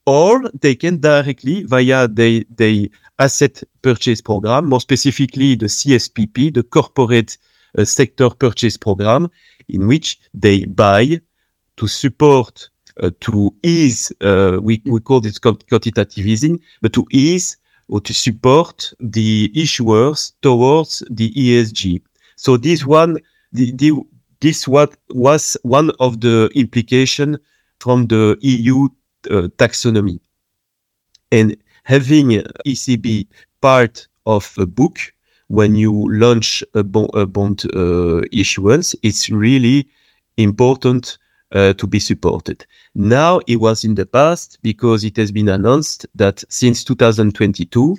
[0.06, 6.62] or they can directly via the, the asset purchase program, more specifically the CSPP, the
[6.64, 7.38] corporate
[7.78, 9.28] uh, sector purchase program,
[9.68, 11.20] in which they buy
[11.76, 12.68] to support,
[13.00, 17.56] uh, to ease, uh, we, we call this quantitative easing, but to ease
[17.90, 22.00] or to support the issuers towards the ESG.
[22.37, 23.18] So this one,
[23.53, 23.92] the, the,
[24.40, 27.38] this what was one of the implication
[27.81, 28.85] from the EU
[29.31, 30.20] uh, taxonomy.
[31.33, 32.29] And having
[32.66, 33.26] ECB
[33.61, 34.98] part of a book
[35.48, 39.88] when you launch a, bon- a bond uh, issuance, it's really
[40.37, 41.18] important
[41.52, 42.66] uh, to be supported.
[42.94, 47.96] Now it was in the past because it has been announced that since 2022,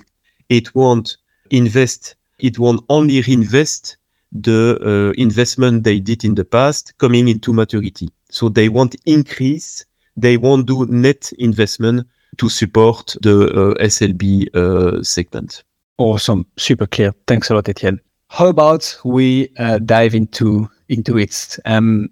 [0.48, 1.16] it won't
[1.50, 3.96] invest, it won't only reinvest
[4.32, 8.08] the uh, investment they did in the past coming into maturity.
[8.30, 9.84] So they won't increase,
[10.16, 12.06] they won't do net investment
[12.38, 15.64] to support the uh, SLB uh, segment.
[15.98, 17.12] Awesome, super clear.
[17.26, 18.00] Thanks a lot, Etienne.
[18.28, 21.58] How about we uh, dive into into it?
[21.66, 22.08] Um,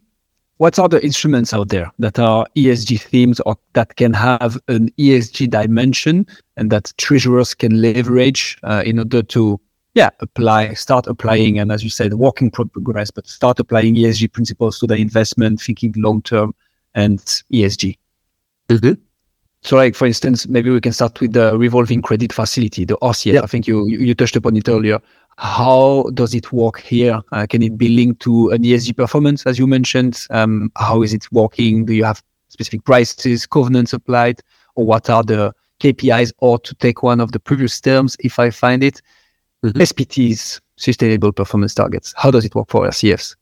[0.60, 4.90] what are the instruments out there that are ESG themes or that can have an
[4.98, 6.26] ESG dimension
[6.58, 9.58] and that treasurers can leverage uh, in order to,
[9.94, 14.78] yeah, apply, start applying, and as you said, working progress, but start applying ESG principles
[14.80, 16.54] to the investment, thinking long term
[16.94, 17.20] and
[17.50, 17.96] ESG.
[18.68, 19.00] Mm-hmm.
[19.62, 23.32] So, like for instance, maybe we can start with the revolving credit facility, the RCF.
[23.32, 23.42] Yeah.
[23.42, 25.00] I think you you touched upon it earlier.
[25.40, 27.18] How does it work here?
[27.32, 30.26] Uh, can it be linked to an ESG performance, as you mentioned?
[30.28, 31.86] Um, how is it working?
[31.86, 34.42] Do you have specific prices, covenants applied,
[34.74, 36.32] or what are the KPIs?
[36.40, 39.00] Or to take one of the previous terms, if I find it,
[39.64, 39.80] mm-hmm.
[39.80, 42.12] SPTs, sustainable performance targets.
[42.18, 43.34] How does it work for RCFs?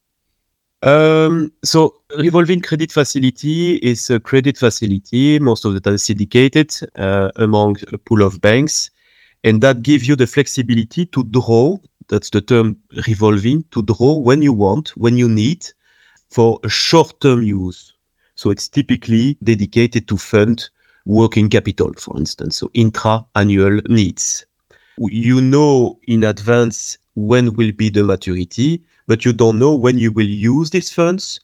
[0.85, 7.33] Um, so revolving credit facility is a credit facility, most of the time syndicated uh,
[7.35, 8.89] among a pool of banks
[9.49, 11.79] and that gives you the flexibility to draw.
[12.09, 15.67] That's the term revolving to draw when you want, when you need
[16.31, 17.95] for a short term use.
[18.35, 20.69] So it's typically dedicated to fund
[21.07, 24.45] working capital, for instance, so intra annual needs.
[24.99, 30.13] You know in advance when will be the maturity, but you don't know when you
[30.13, 31.41] will use these funds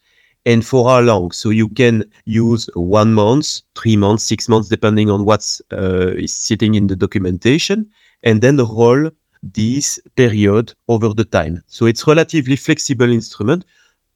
[0.47, 1.31] and for how long.
[1.31, 6.33] So you can use one month, three months, six months, depending on what's uh, is
[6.33, 7.91] sitting in the documentation,
[8.23, 9.11] and then roll
[9.43, 11.63] this period over the time.
[11.67, 13.65] So it's relatively flexible instrument.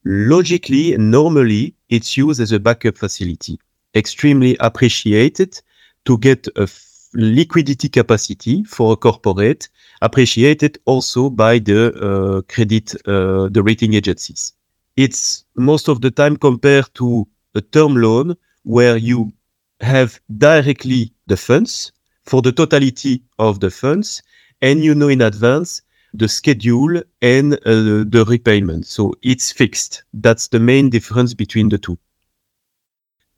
[0.05, 3.59] Logically, normally, it's used as a backup facility.
[3.95, 5.59] Extremely appreciated
[6.05, 6.67] to get a
[7.13, 9.67] liquidity capacity for a corporate,
[10.01, 14.53] appreciated also by the uh, credit, uh, the rating agencies
[14.99, 17.25] it's most of the time compared to
[17.55, 19.31] a term loan where you
[19.79, 21.93] have directly the funds
[22.25, 24.21] for the totality of the funds
[24.61, 25.81] and you know in advance
[26.13, 28.85] the schedule and uh, the repayment.
[28.87, 30.03] So it's fixed.
[30.13, 31.97] That's the main difference between the two.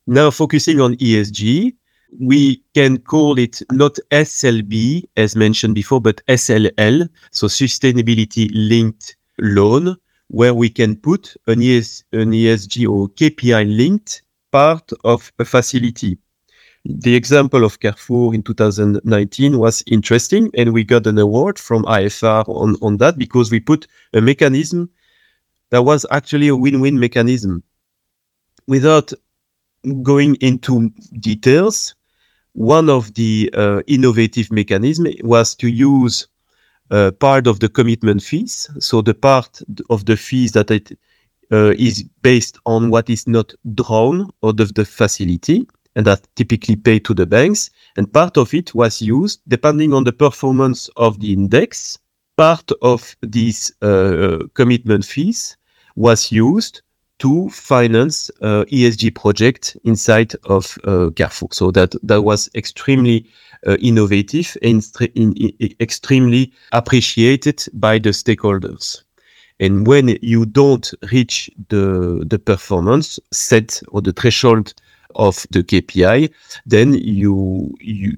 [0.07, 1.75] Now focusing on ESG,
[2.19, 7.07] we can call it not SLB as mentioned before, but SLL.
[7.31, 9.95] So sustainability linked loan
[10.31, 16.17] where we can put an, ES, an ESG or KPI linked part of a facility.
[16.85, 22.47] the example of Carrefour in 2019 was interesting, and we got an award from IFR
[22.47, 24.89] on, on that because we put a mechanism
[25.69, 27.61] that was actually a win-win mechanism.
[28.67, 29.11] Without
[30.01, 31.93] going into details,
[32.53, 36.27] one of the uh, innovative mechanism was to use
[37.19, 38.69] part of the commitment fees.
[38.79, 40.91] So the part of the fees that it
[41.51, 46.75] uh, is based on what is not drawn out of the facility and that typically
[46.75, 47.69] paid to the banks.
[47.97, 51.99] And part of it was used depending on the performance of the index.
[52.37, 55.57] Part of these uh, commitment fees
[55.95, 56.81] was used
[57.21, 61.49] to finance uh, ESG project inside of uh, Carrefour.
[61.51, 63.27] So that that was extremely
[63.67, 69.03] uh, innovative and in, in, extremely appreciated by the stakeholders.
[69.59, 74.73] And when you don't reach the the performance set or the threshold
[75.13, 76.31] of the KPI,
[76.65, 78.17] then you you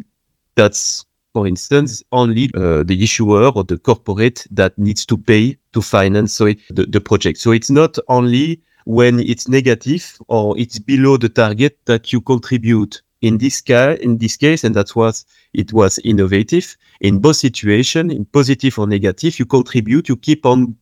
[0.56, 5.82] that's for instance only uh, the issuer or the corporate that needs to pay to
[5.82, 7.40] finance so it, the, the project.
[7.40, 13.02] So it's not only when it's negative or it's below the target that you contribute.
[13.22, 16.76] In this case, in this case, and that was it was innovative.
[17.00, 20.10] In both situations, in positive or negative, you contribute.
[20.10, 20.76] You keep on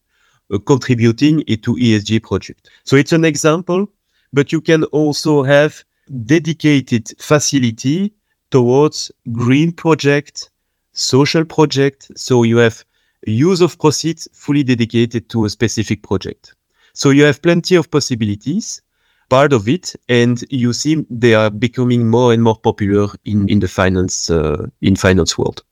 [0.51, 2.69] uh, contributing into ESG project.
[2.83, 3.87] So it's an example,
[4.33, 5.83] but you can also have
[6.25, 8.13] dedicated facility
[8.49, 10.49] towards green project,
[10.93, 12.11] social project.
[12.15, 12.83] So you have
[13.27, 16.55] use of proceeds fully dedicated to a specific project.
[16.93, 18.81] So you have plenty of possibilities,
[19.29, 23.59] part of it, and you see they are becoming more and more popular in, in
[23.59, 25.63] the finance uh, in finance world.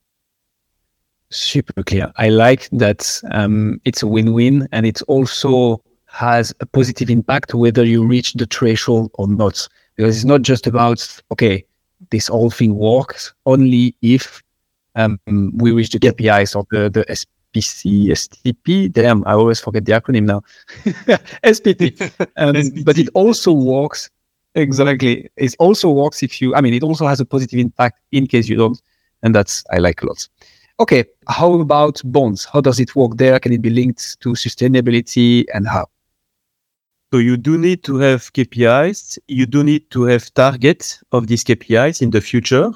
[1.32, 2.12] Super clear.
[2.18, 7.84] I like that um, it's a win-win, and it also has a positive impact whether
[7.86, 11.64] you reach the threshold or not because it's not just about okay
[12.10, 14.42] this whole thing works only if
[14.96, 15.20] um,
[15.56, 17.06] we reach the KPIs or the, the
[17.54, 18.92] SPC, STP.
[18.92, 20.42] Damn, I always forget the acronym now.
[21.44, 22.00] SPT.
[22.38, 22.86] Um, SPT.
[22.86, 24.10] But it also works.
[24.56, 25.30] Exactly.
[25.38, 28.48] It also works if you, I mean, it also has a positive impact in case
[28.48, 28.82] you don't.
[29.24, 30.28] And that's, I like a lot.
[30.80, 31.06] Okay.
[31.28, 32.46] How about bonds?
[32.46, 33.40] How does it work there?
[33.40, 35.88] Can it be linked to sustainability and how?
[37.12, 39.18] So you do need to have KPIs.
[39.28, 42.72] You do need to have targets of these KPIs in the future.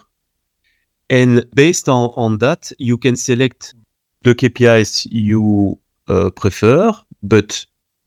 [1.09, 3.76] And based on, on that, you can select
[4.24, 7.65] the KPIs you uh, prefer, but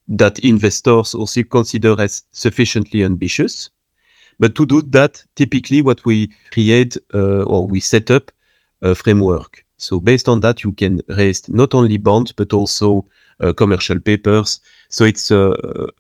[0.09, 3.71] that investors also consider as sufficiently ambitious.
[4.39, 8.31] But to do that, typically what we create uh, or we set up
[8.83, 9.65] a framework.
[9.79, 13.07] So based on that, you can raise not only bonds, but also
[13.41, 14.61] uh, commercial papers.
[14.89, 15.55] So it's uh,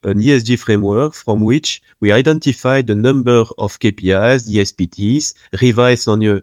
[0.04, 6.22] an ESG framework from which we identify the number of KPIs, the SPTs, revised on
[6.22, 6.42] a,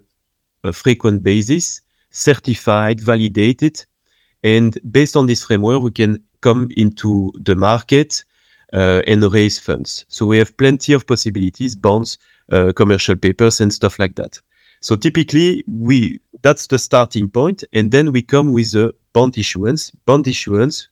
[0.64, 1.82] a frequent basis,
[2.14, 3.86] certified, validated.
[4.44, 8.24] And based on this framework, we can come into the market
[8.72, 10.06] uh, and raise funds.
[10.08, 12.18] So we have plenty of possibilities, bonds,
[12.52, 14.40] uh, commercial papers, and stuff like that.
[14.82, 19.92] So typically, we that's the starting point, and then we come with a bond issuance.
[20.06, 20.90] Bond issuance,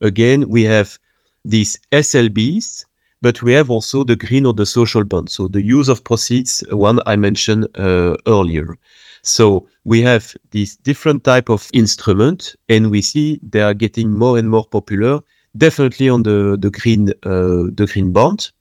[0.00, 0.98] again, we have
[1.44, 2.86] these SLBs,
[3.20, 5.30] but we have also the green or the social bond.
[5.30, 8.78] So the use of proceeds, one I mentioned uh, earlier.
[9.24, 14.38] So we have this different type of instrument, and we see they are getting more
[14.38, 15.20] and more popular.
[15.56, 18.52] Definitely on the the green uh, the green bond.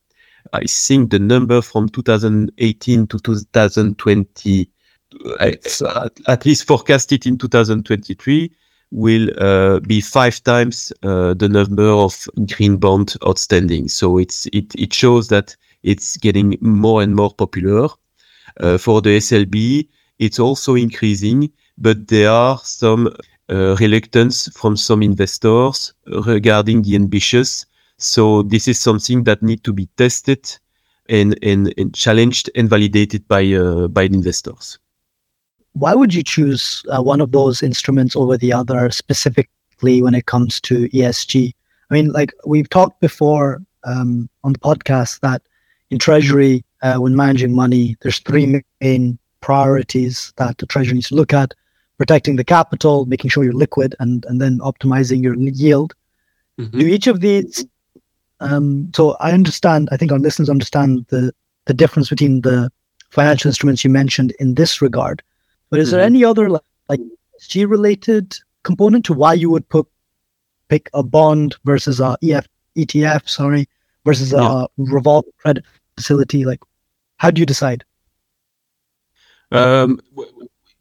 [0.53, 4.69] I think the number from 2018 to 2020
[6.27, 8.51] at least forecasted in 2023
[8.91, 13.87] will uh, be five times uh, the number of green bond outstanding.
[13.87, 17.89] So it's it it shows that it's getting more and more popular.
[18.59, 19.87] Uh, for the SLB,
[20.23, 23.07] it's also increasing, but there are some
[23.49, 25.93] uh, reluctance from some investors
[26.25, 27.65] regarding the ambitious.
[27.97, 30.57] So this is something that need to be tested
[31.09, 34.79] and, and, and challenged and validated by uh, by investors
[35.73, 40.27] why would you choose uh, one of those instruments over the other specifically when it
[40.27, 41.51] comes to ESG?
[41.89, 45.41] I mean, like we've talked before um, on the podcast that
[45.89, 51.15] in Treasury, uh, when managing money, there's three main priorities that the Treasury needs to
[51.15, 51.53] look at:
[51.97, 55.93] protecting the capital, making sure you're liquid, and and then optimizing your yield.
[56.59, 56.79] Mm-hmm.
[56.79, 57.65] Do each of these?
[58.39, 59.89] Um, so I understand.
[59.91, 61.33] I think our listeners understand the
[61.65, 62.71] the difference between the
[63.09, 65.21] financial instruments you mentioned in this regard.
[65.69, 65.97] But is mm-hmm.
[65.97, 67.01] there any other like, like
[67.47, 69.87] G related component to why you would put
[70.69, 73.67] pick a bond versus a EF, ETF, sorry,
[74.05, 74.63] versus yeah.
[74.63, 75.63] a revolving credit
[75.97, 76.45] facility?
[76.45, 76.61] Like,
[77.17, 77.83] how do you decide?
[79.53, 79.99] Um,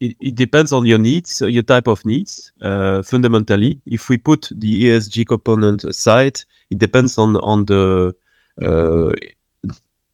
[0.01, 2.53] it, it, depends on your needs, your type of needs.
[2.61, 8.15] Uh, fundamentally, if we put the ESG component aside, it depends on on the.
[8.61, 9.13] Uh,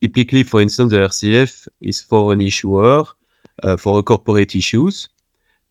[0.00, 3.04] typically, for instance, the RCF is for an issuer
[3.62, 5.09] uh, for a corporate issues,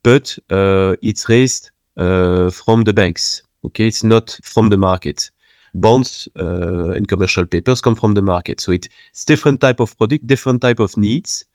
[0.04, 3.44] but uh, it's raised uh, from the banks.
[3.66, 5.30] Okay, it's not from the market.
[5.74, 10.26] Bonds uh, and commercial papers come from the market, so it's different type of product,
[10.26, 11.46] different type of needs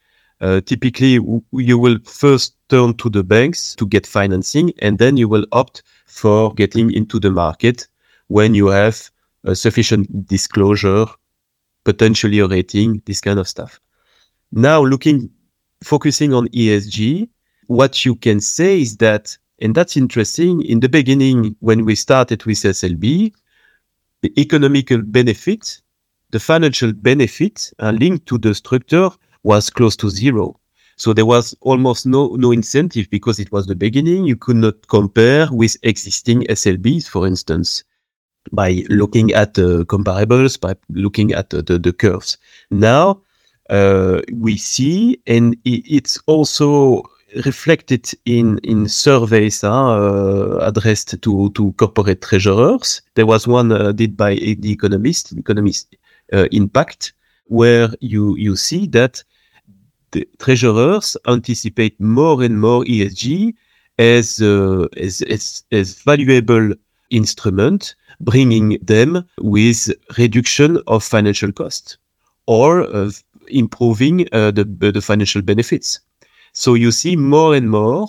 [0.42, 1.20] uh, typically
[1.52, 5.82] you will first turn to the banks to get financing and then you will opt
[6.06, 7.86] for getting into the market
[8.26, 9.10] when you have
[9.54, 11.06] sufficient disclosure
[11.84, 13.80] potentially a rating this kind of stuff.
[14.52, 15.30] Now looking
[15.82, 17.28] focusing on esg
[17.66, 22.44] what you can say is that and that's interesting in the beginning when we started
[22.44, 23.32] with slb
[24.22, 25.80] the economical benefit
[26.30, 29.10] the financial benefit are linked to the structure
[29.42, 30.58] was close to zero.
[30.96, 34.24] So there was almost no, no incentive because it was the beginning.
[34.24, 37.82] You could not compare with existing SLBs, for instance,
[38.52, 42.38] by looking at the comparables, by looking at the, the, the curves.
[42.70, 43.22] Now,
[43.70, 47.02] uh, we see, and it's also
[47.44, 53.00] reflected in in surveys uh, addressed to to corporate treasurers.
[53.14, 55.96] There was one uh, did by the Economist, Economist
[56.32, 57.14] uh, Impact,
[57.46, 59.24] where you you see that
[60.38, 63.54] treasurers anticipate more and more ESG
[63.98, 66.72] as, uh, as, as, as valuable
[67.10, 71.98] instrument, bringing them with reduction of financial cost
[72.46, 73.10] or uh,
[73.48, 76.00] improving uh, the, the financial benefits.
[76.52, 78.08] So you see more and more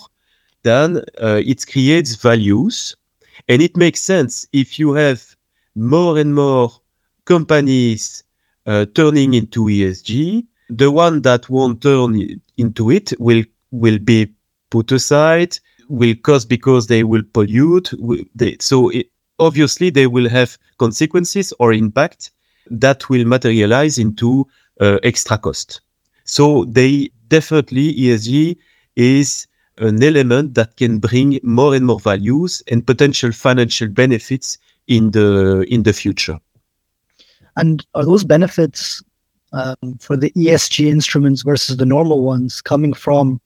[0.64, 2.96] then uh, it creates values
[3.48, 5.36] and it makes sense if you have
[5.76, 6.72] more and more
[7.26, 8.24] companies
[8.66, 10.46] uh, turning into ESG,
[10.78, 14.32] the one that won't turn into it will will be
[14.70, 15.58] put aside
[15.90, 17.92] will cost because they will pollute
[18.36, 19.08] they, so it,
[19.40, 22.32] obviously they will have consequences or impact
[22.70, 24.48] that will materialize into
[24.80, 25.82] uh, extra cost.
[26.24, 28.58] So they definitely esg
[28.96, 29.48] is
[29.78, 34.58] an element that can bring more and more values and potential financial benefits
[34.88, 36.40] in the in the future.
[37.56, 39.04] And are those benefits
[39.54, 43.40] um, for the ESG instruments versus the normal ones coming from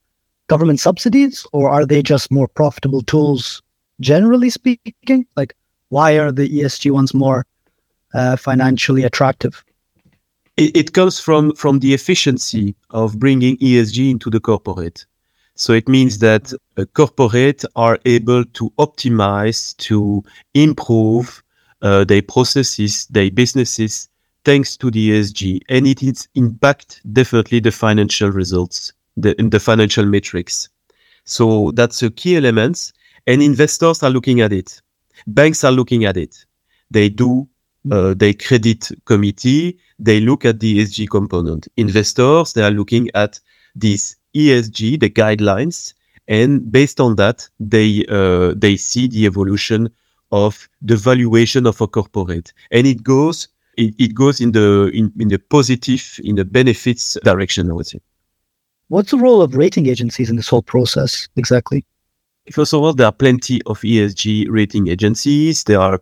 [0.47, 3.61] government subsidies, or are they just more profitable tools,
[3.99, 5.25] generally speaking?
[5.35, 5.55] Like,
[5.89, 7.45] why are the ESG ones more
[8.13, 9.63] uh, financially attractive?
[10.55, 15.05] It, it comes from from the efficiency of bringing ESG into the corporate.
[15.55, 21.43] So it means that a corporate are able to optimize, to improve
[21.81, 24.07] uh, their processes, their businesses,
[24.43, 30.05] thanks to the ESG, and it is impact definitely the financial results, the, the financial
[30.05, 30.69] metrics.
[31.25, 32.93] So that's a key element,
[33.25, 34.81] and investors are looking at it.
[35.27, 36.45] Banks are looking at it.
[36.89, 37.47] They do
[37.91, 41.67] uh, they credit committee, they look at the ESG component.
[41.77, 43.39] Investors, they are looking at
[43.75, 45.93] these ESG, the guidelines,
[46.27, 49.89] and based on that, they uh, they see the evolution
[50.31, 53.47] of the valuation of a corporate, and it goes
[53.77, 57.87] it, it goes in the in, in the positive, in the benefits direction, I would
[57.87, 57.99] say.
[58.89, 61.85] What's the role of rating agencies in this whole process exactly?
[62.51, 65.65] First of all, there are plenty of ESG rating agencies.
[65.65, 66.01] There are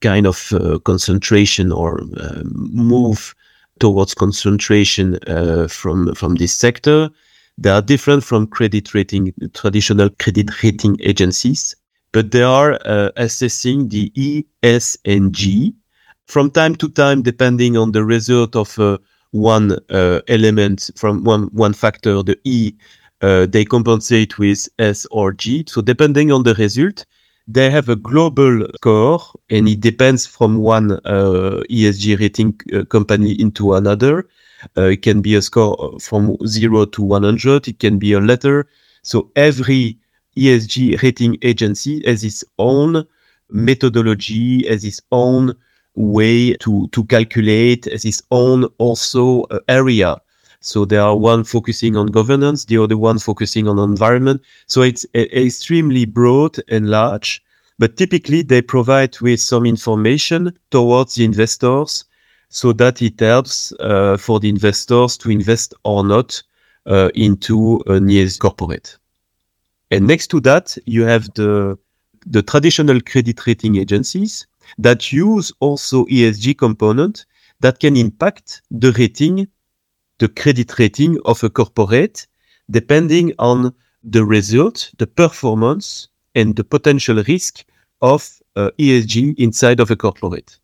[0.00, 3.34] kind of uh, concentration or uh, move
[3.78, 7.08] towards concentration uh, from from this sector.
[7.56, 11.74] They are different from credit rating, traditional credit rating agencies,
[12.12, 14.10] but they are uh, assessing the
[14.62, 15.74] ESG,
[16.28, 18.98] from time to time, depending on the result of uh,
[19.32, 22.72] one uh, element from one one factor, the E,
[23.22, 25.64] uh, they compensate with S or G.
[25.66, 27.04] So depending on the result,
[27.48, 33.32] they have a global score, and it depends from one uh, ESG rating uh, company
[33.40, 34.28] into another.
[34.76, 37.68] Uh, it can be a score from zero to 100.
[37.68, 38.66] It can be a letter.
[39.02, 39.98] So every
[40.36, 43.06] ESG rating agency has its own
[43.50, 45.54] methodology, has its own
[45.98, 50.16] way to to calculate its own also uh, area.
[50.60, 54.42] So there are one focusing on governance, the other one focusing on environment.
[54.66, 57.42] So it's a, extremely broad and large,
[57.78, 62.04] but typically they provide with some information towards the investors
[62.48, 66.42] so that it helps uh, for the investors to invest or not
[66.86, 68.96] uh, into an ES corporate.
[69.90, 71.78] And next to that, you have the
[72.26, 74.46] the traditional credit rating agencies
[74.76, 77.24] that use also ESG component
[77.60, 79.48] that can impact the rating,
[80.18, 82.26] the credit rating of a corporate
[82.70, 87.64] depending on the result, the performance, and the potential risk
[88.00, 90.58] of uh, ESG inside of a corporate.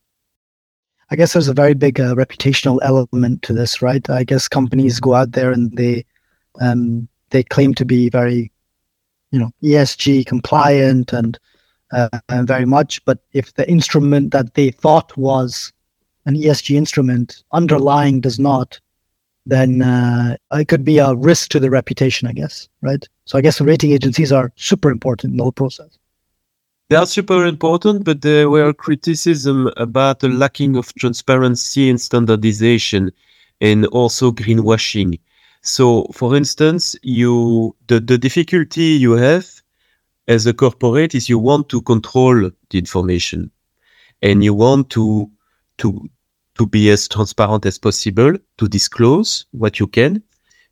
[1.11, 4.09] I guess there's a very big uh, reputational element to this, right?
[4.09, 6.05] I guess companies go out there and they
[6.61, 8.50] um, they claim to be very,
[9.32, 11.38] you know, ESG compliant and,
[11.93, 12.09] uh,
[12.43, 13.05] very much.
[13.05, 15.72] But if the instrument that they thought was
[16.26, 18.80] an ESG instrument underlying does not,
[19.47, 23.07] then uh, it could be a risk to the reputation, I guess, right?
[23.26, 25.99] So I guess the rating agencies are super important in the whole process.
[26.91, 33.11] They are super important, but there were criticism about the lacking of transparency and standardization
[33.61, 35.18] and also greenwashing.
[35.62, 39.47] So, for instance, you the, the difficulty you have
[40.29, 43.51] as a corporate is you want to control the information
[44.22, 45.31] and you want to
[45.79, 46.09] to
[46.57, 50.22] to be as transparent as possible, to disclose what you can.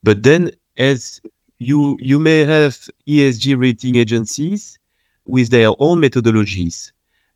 [0.03, 1.21] But then as
[1.59, 4.79] you you may have ESG rating agencies
[5.27, 6.93] with their own methodologies,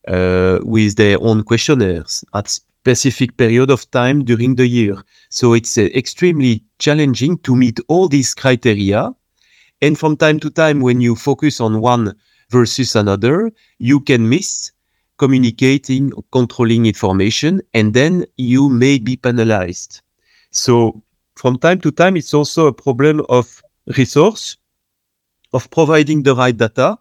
[0.09, 4.97] uh, with their own questionnaires at specific period of time during the year.
[5.29, 9.13] So it's uh, extremely challenging to meet all these criteria.
[9.83, 12.15] And from time to time, when you focus on one
[12.51, 14.73] versus another, you can miss
[15.19, 20.01] communicating, controlling information, and then you may be penalized.
[20.51, 21.03] So
[21.37, 23.63] from time to time, it's also a problem of
[23.97, 24.57] resource,
[25.53, 26.99] of providing the right data,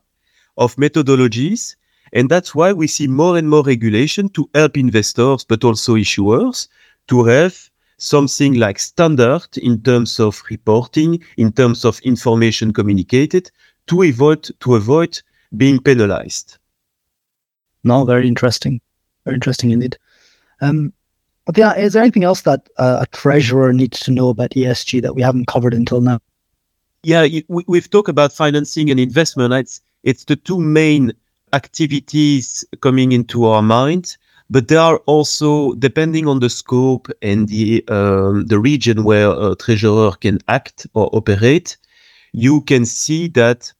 [0.58, 1.76] of methodologies.
[2.14, 6.68] And that's why we see more and more regulation to help investors, but also issuers
[7.08, 13.50] to have something like standard in terms of reporting, in terms of information communicated
[13.88, 15.22] to avoid, to avoid
[15.56, 16.58] being penalized.
[17.84, 18.82] No, very interesting.
[19.26, 19.98] Very interesting indeed.
[20.62, 20.94] Um,
[21.46, 25.02] but yeah, is there anything else that uh, a treasurer needs to know about ESG
[25.04, 26.20] that we haven't covered until now?
[27.04, 29.54] Yeah, we, have talked about financing and investment.
[29.54, 31.14] It's it's the two main
[31.54, 34.18] activities coming into our mind
[34.50, 39.56] but there are also depending on the scope and the um, the region where a
[39.56, 41.78] treasurer can act or operate
[42.34, 43.72] you can see that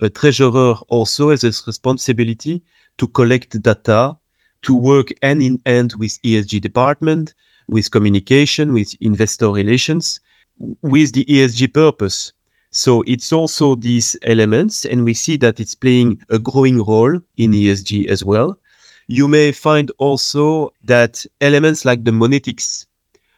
[0.00, 2.62] a treasurer also has this responsibility
[2.98, 4.16] to collect data
[4.62, 7.34] to work hand in hand with ESG department
[7.68, 10.20] with communication with investor relations
[10.82, 12.32] with the ESG purpose
[12.72, 17.50] so it's also these elements, and we see that it's playing a growing role in
[17.50, 18.56] ESG as well.
[19.10, 22.86] You may find also that elements like the monetics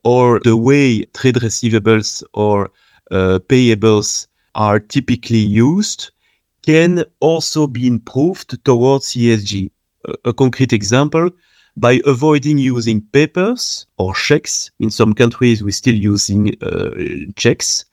[0.05, 2.71] or the way trade receivables or
[3.11, 6.11] uh, payables are typically used
[6.61, 9.71] can also be improved towards ESG.
[10.05, 11.31] A, a concrete example,
[11.79, 14.71] by avoiding using papers or checks.
[14.79, 16.91] In some countries, we're still using uh,
[17.37, 17.87] checks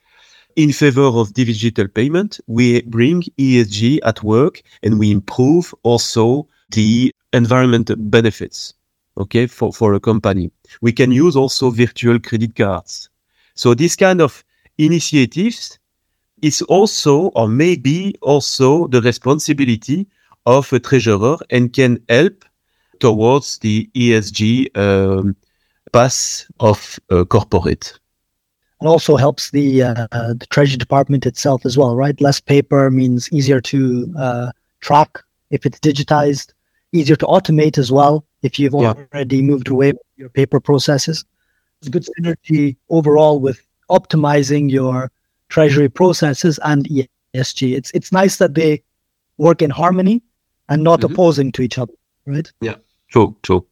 [0.58, 7.14] in favor of digital payment, we bring ESG at work and we improve also the
[7.34, 8.74] environmental benefits.
[9.18, 10.50] Okay, for, for a company.
[10.82, 13.10] We can use also virtual credit cards.
[13.56, 14.46] So this kind of
[14.78, 15.78] initiatives
[16.42, 20.08] is also or maybe also the responsibility
[20.46, 22.46] of a treasurer and can help
[23.02, 25.36] towards the ESG um,
[25.92, 28.00] path of corporate
[28.80, 32.20] and also helps the uh, the Treasury Department itself as well, right?
[32.22, 34.52] Less paper means easier to uh,
[34.82, 35.20] track
[35.50, 36.54] if it's digitized,
[36.92, 38.94] easier to automate as well if you've yeah.
[38.94, 41.26] already moved away from your paper processes.
[41.82, 45.12] It's good synergy overall with optimizing your
[45.50, 47.76] treasury processes and ESG.
[47.76, 48.84] It's it's nice that they
[49.38, 50.22] work in harmony
[50.68, 51.14] and not mm-hmm.
[51.14, 51.94] opposing to each other,
[52.26, 52.52] right?
[52.62, 52.76] Yeah,
[53.10, 53.66] true, true.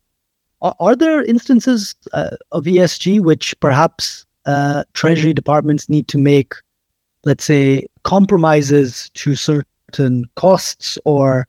[0.61, 6.53] Are, are there instances uh, of ESG which perhaps uh, treasury departments need to make,
[7.26, 11.47] let's say, compromises to certain costs or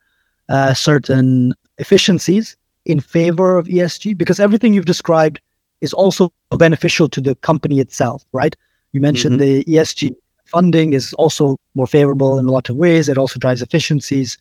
[0.49, 4.16] uh, certain efficiencies in favor of ESG?
[4.16, 5.40] Because everything you've described
[5.80, 8.57] is also beneficial to the company itself, right?
[8.92, 9.70] You mentioned mm-hmm.
[9.70, 10.14] the ESG
[10.46, 13.09] funding is also more favorable in a lot of ways.
[13.09, 14.38] It also drives efficiencies,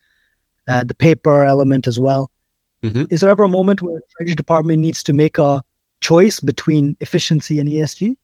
[0.68, 2.32] uh, the paper element as well.
[2.84, 3.05] Mm-hmm.
[3.10, 5.64] Is there ever a moment where the Treasury Department needs to make a
[6.01, 8.16] choice between efficiency and ESG?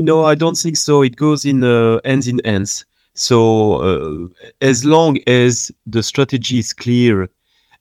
[0.00, 1.02] No, I don't think so.
[1.02, 2.84] It goes in uh, ends in ends.
[3.18, 4.28] So uh,
[4.60, 7.28] as long as the strategy is clear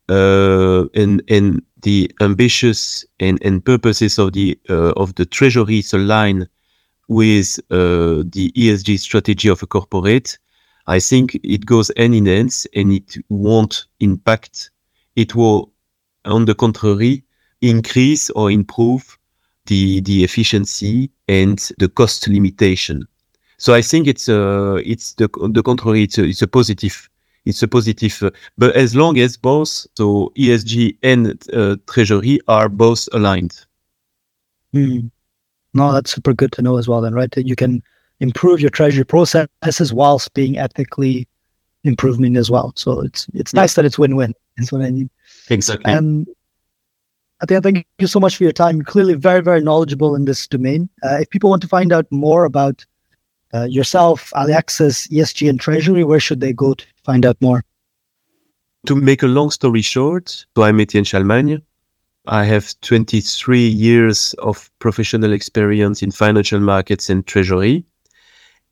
[0.10, 5.94] uh, and and the ambitious and, and purposes of the uh, of the treasury is
[5.94, 6.50] aligned
[7.08, 10.40] with the ESG strategy of a corporate,
[10.88, 14.72] I think it goes hand in hand and it won't impact.
[15.16, 15.72] It will,
[16.26, 17.24] on the contrary,
[17.62, 19.18] increase or improve
[19.68, 23.08] the, the efficiency and the cost limitation.
[23.58, 26.04] So I think it's uh, it's the the contrary.
[26.04, 27.10] It's a, it's a positive.
[27.46, 28.22] It's a positive.
[28.22, 33.66] Uh, but as long as both so ESG and uh, treasury are both aligned.
[34.74, 35.10] Mm.
[35.74, 37.02] No, that's super good to know as well.
[37.02, 37.32] Then, right?
[37.32, 37.82] That you can
[38.20, 41.28] improve your treasury processes whilst being ethically
[41.84, 42.74] improving as well.
[42.76, 44.34] So it's it's nice that it's win-win.
[44.58, 45.10] That's what I mean.
[45.50, 45.92] Exactly.
[45.92, 46.26] Um,
[47.42, 48.78] I think thank you so much for your time.
[48.78, 50.90] You're clearly very, very knowledgeable in this domain.
[51.04, 52.86] Uh, if people want to find out more about
[53.58, 57.64] uh, yourself, Aliaxis, ESG, and Treasury, where should they go to find out more?
[58.86, 61.62] To make a long story short, so I'm Etienne Chalmagne.
[62.28, 67.86] I have 23 years of professional experience in financial markets and treasury.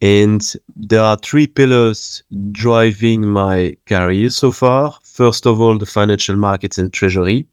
[0.01, 2.21] And there are three pillars
[2.51, 4.93] driving my career so far.
[5.03, 7.47] First of all, the financial markets and treasury.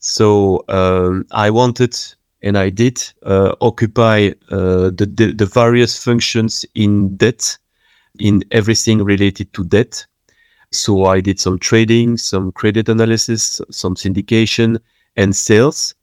[0.00, 1.96] So um, I wanted
[2.44, 7.58] and I did uh, occupy uh, the, the, the various functions in debt,
[8.18, 10.06] in everything related to debt.
[10.70, 14.78] So I did some trading, some credit analysis, some syndication,
[15.16, 15.94] and sales.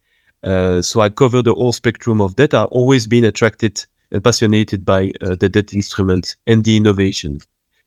[0.43, 2.55] Uh, so I cover the whole spectrum of debt.
[2.55, 7.39] I've always been attracted and passionate by uh, the debt instrument and the innovation.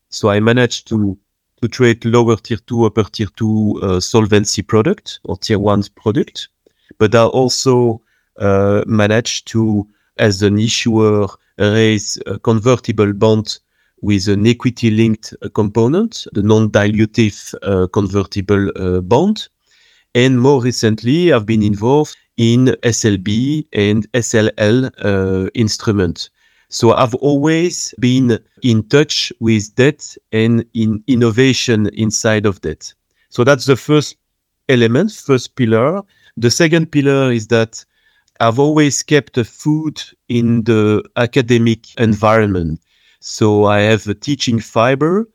[0.09, 1.17] So I managed to
[1.61, 6.49] to trade lower tier two, upper tier two uh, solvency product or tier one product,
[6.99, 8.01] but I also
[8.39, 11.27] managed to, as an issuer,
[11.57, 13.59] raise a convertible bond
[14.01, 19.47] with an equity linked uh, component, the non dilutive uh, convertible uh, bond.
[20.13, 26.29] And more recently, I've been involved in SLB and SLL uh, instrument.
[26.69, 32.93] So I've always been in touch with debt and in innovation inside of debt.
[33.29, 34.17] So that's the first
[34.69, 36.01] element, first pillar.
[36.37, 37.83] The second pillar is that
[38.39, 42.81] I've always kept a foot in the academic environment.
[43.19, 45.27] So I have a teaching fiber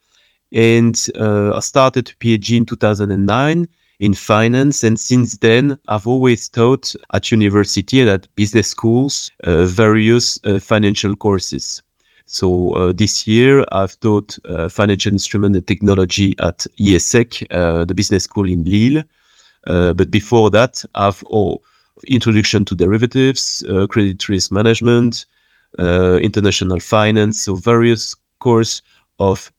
[0.53, 3.68] and uh, I started PhD in 2009
[4.01, 4.84] in finance.
[4.84, 10.59] And since then, I've always taught at university and at business schools uh, various uh,
[10.59, 11.82] financial courses.
[12.26, 17.94] So uh, this year, I've taught uh, financial instrument and technology at IESEG, uh, the
[17.94, 19.03] business school in Lille.
[19.66, 21.61] Uh, but before that, I've oh,
[22.07, 25.26] introduction to derivatives, credit risk management,
[25.78, 28.82] international finance, so various course
[29.18, 29.53] of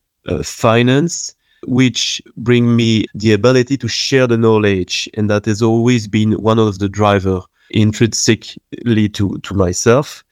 [0.43, 1.35] finance
[1.67, 5.09] which bring me the ability to share the knowledge.
[5.13, 10.23] And that has always been one of the driver intrinsically to, to myself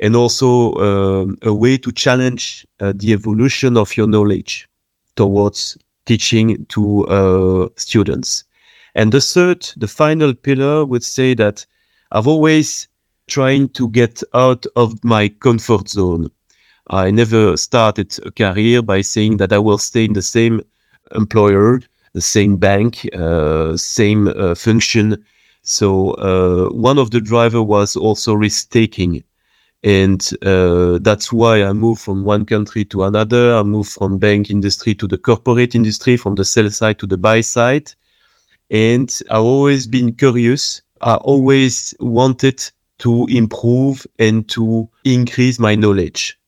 [0.00, 4.68] and also uh, a way to challenge uh, the evolution of your knowledge
[5.16, 8.44] towards teaching to uh, students.
[8.98, 11.64] And the third, the final pillar would say that
[12.10, 12.88] I've always
[13.28, 16.32] trying to get out of my comfort zone.
[16.90, 20.62] I never started a career by saying that I will stay in the same
[21.14, 21.80] employer,
[22.12, 25.24] the same bank, uh, same uh, function.
[25.62, 29.22] So uh, one of the driver was also risk taking.
[29.84, 33.54] And uh, that's why I moved from one country to another.
[33.54, 37.16] I moved from bank industry to the corporate industry, from the sell side to the
[37.16, 37.94] buy side.
[38.70, 40.82] And I've always been curious.
[41.00, 42.62] I always wanted
[42.98, 46.38] to improve and to increase my knowledge.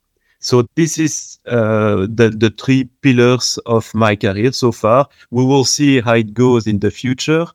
[0.41, 5.07] So this is uh, the the three pillars of my career so far.
[5.31, 7.47] We will see how it goes in the future,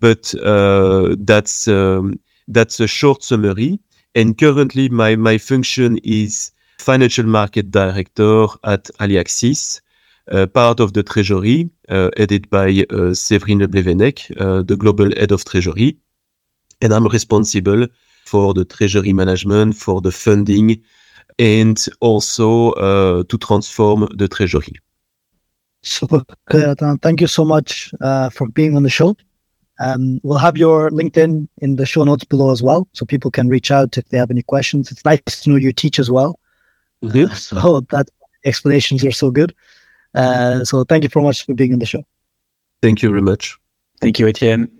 [0.00, 3.78] but uh, that's um, that's a short summary.
[4.14, 9.80] And currently, my my function is financial market director at Aliaxis,
[10.52, 15.44] part of the treasury, uh, headed by uh, Séverine Blevenek, uh, the global head of
[15.44, 15.96] treasury,
[16.80, 17.86] and I'm responsible
[18.24, 20.82] for the treasury management, for the funding
[21.38, 24.74] and also uh, to transform the treasury.
[26.48, 26.78] Good.
[27.02, 29.16] Thank you so much uh, for being on the show.
[29.80, 33.48] Um, we'll have your LinkedIn in the show notes below as well, so people can
[33.48, 34.90] reach out if they have any questions.
[34.90, 36.38] It's nice to know you teach as well.
[37.02, 37.32] Mm-hmm.
[37.32, 38.08] Uh, so that
[38.44, 39.54] explanations are so good.
[40.14, 42.04] Uh, so thank you very much for being on the show.
[42.82, 43.58] Thank you very much.
[44.00, 44.70] Thank you, Etienne.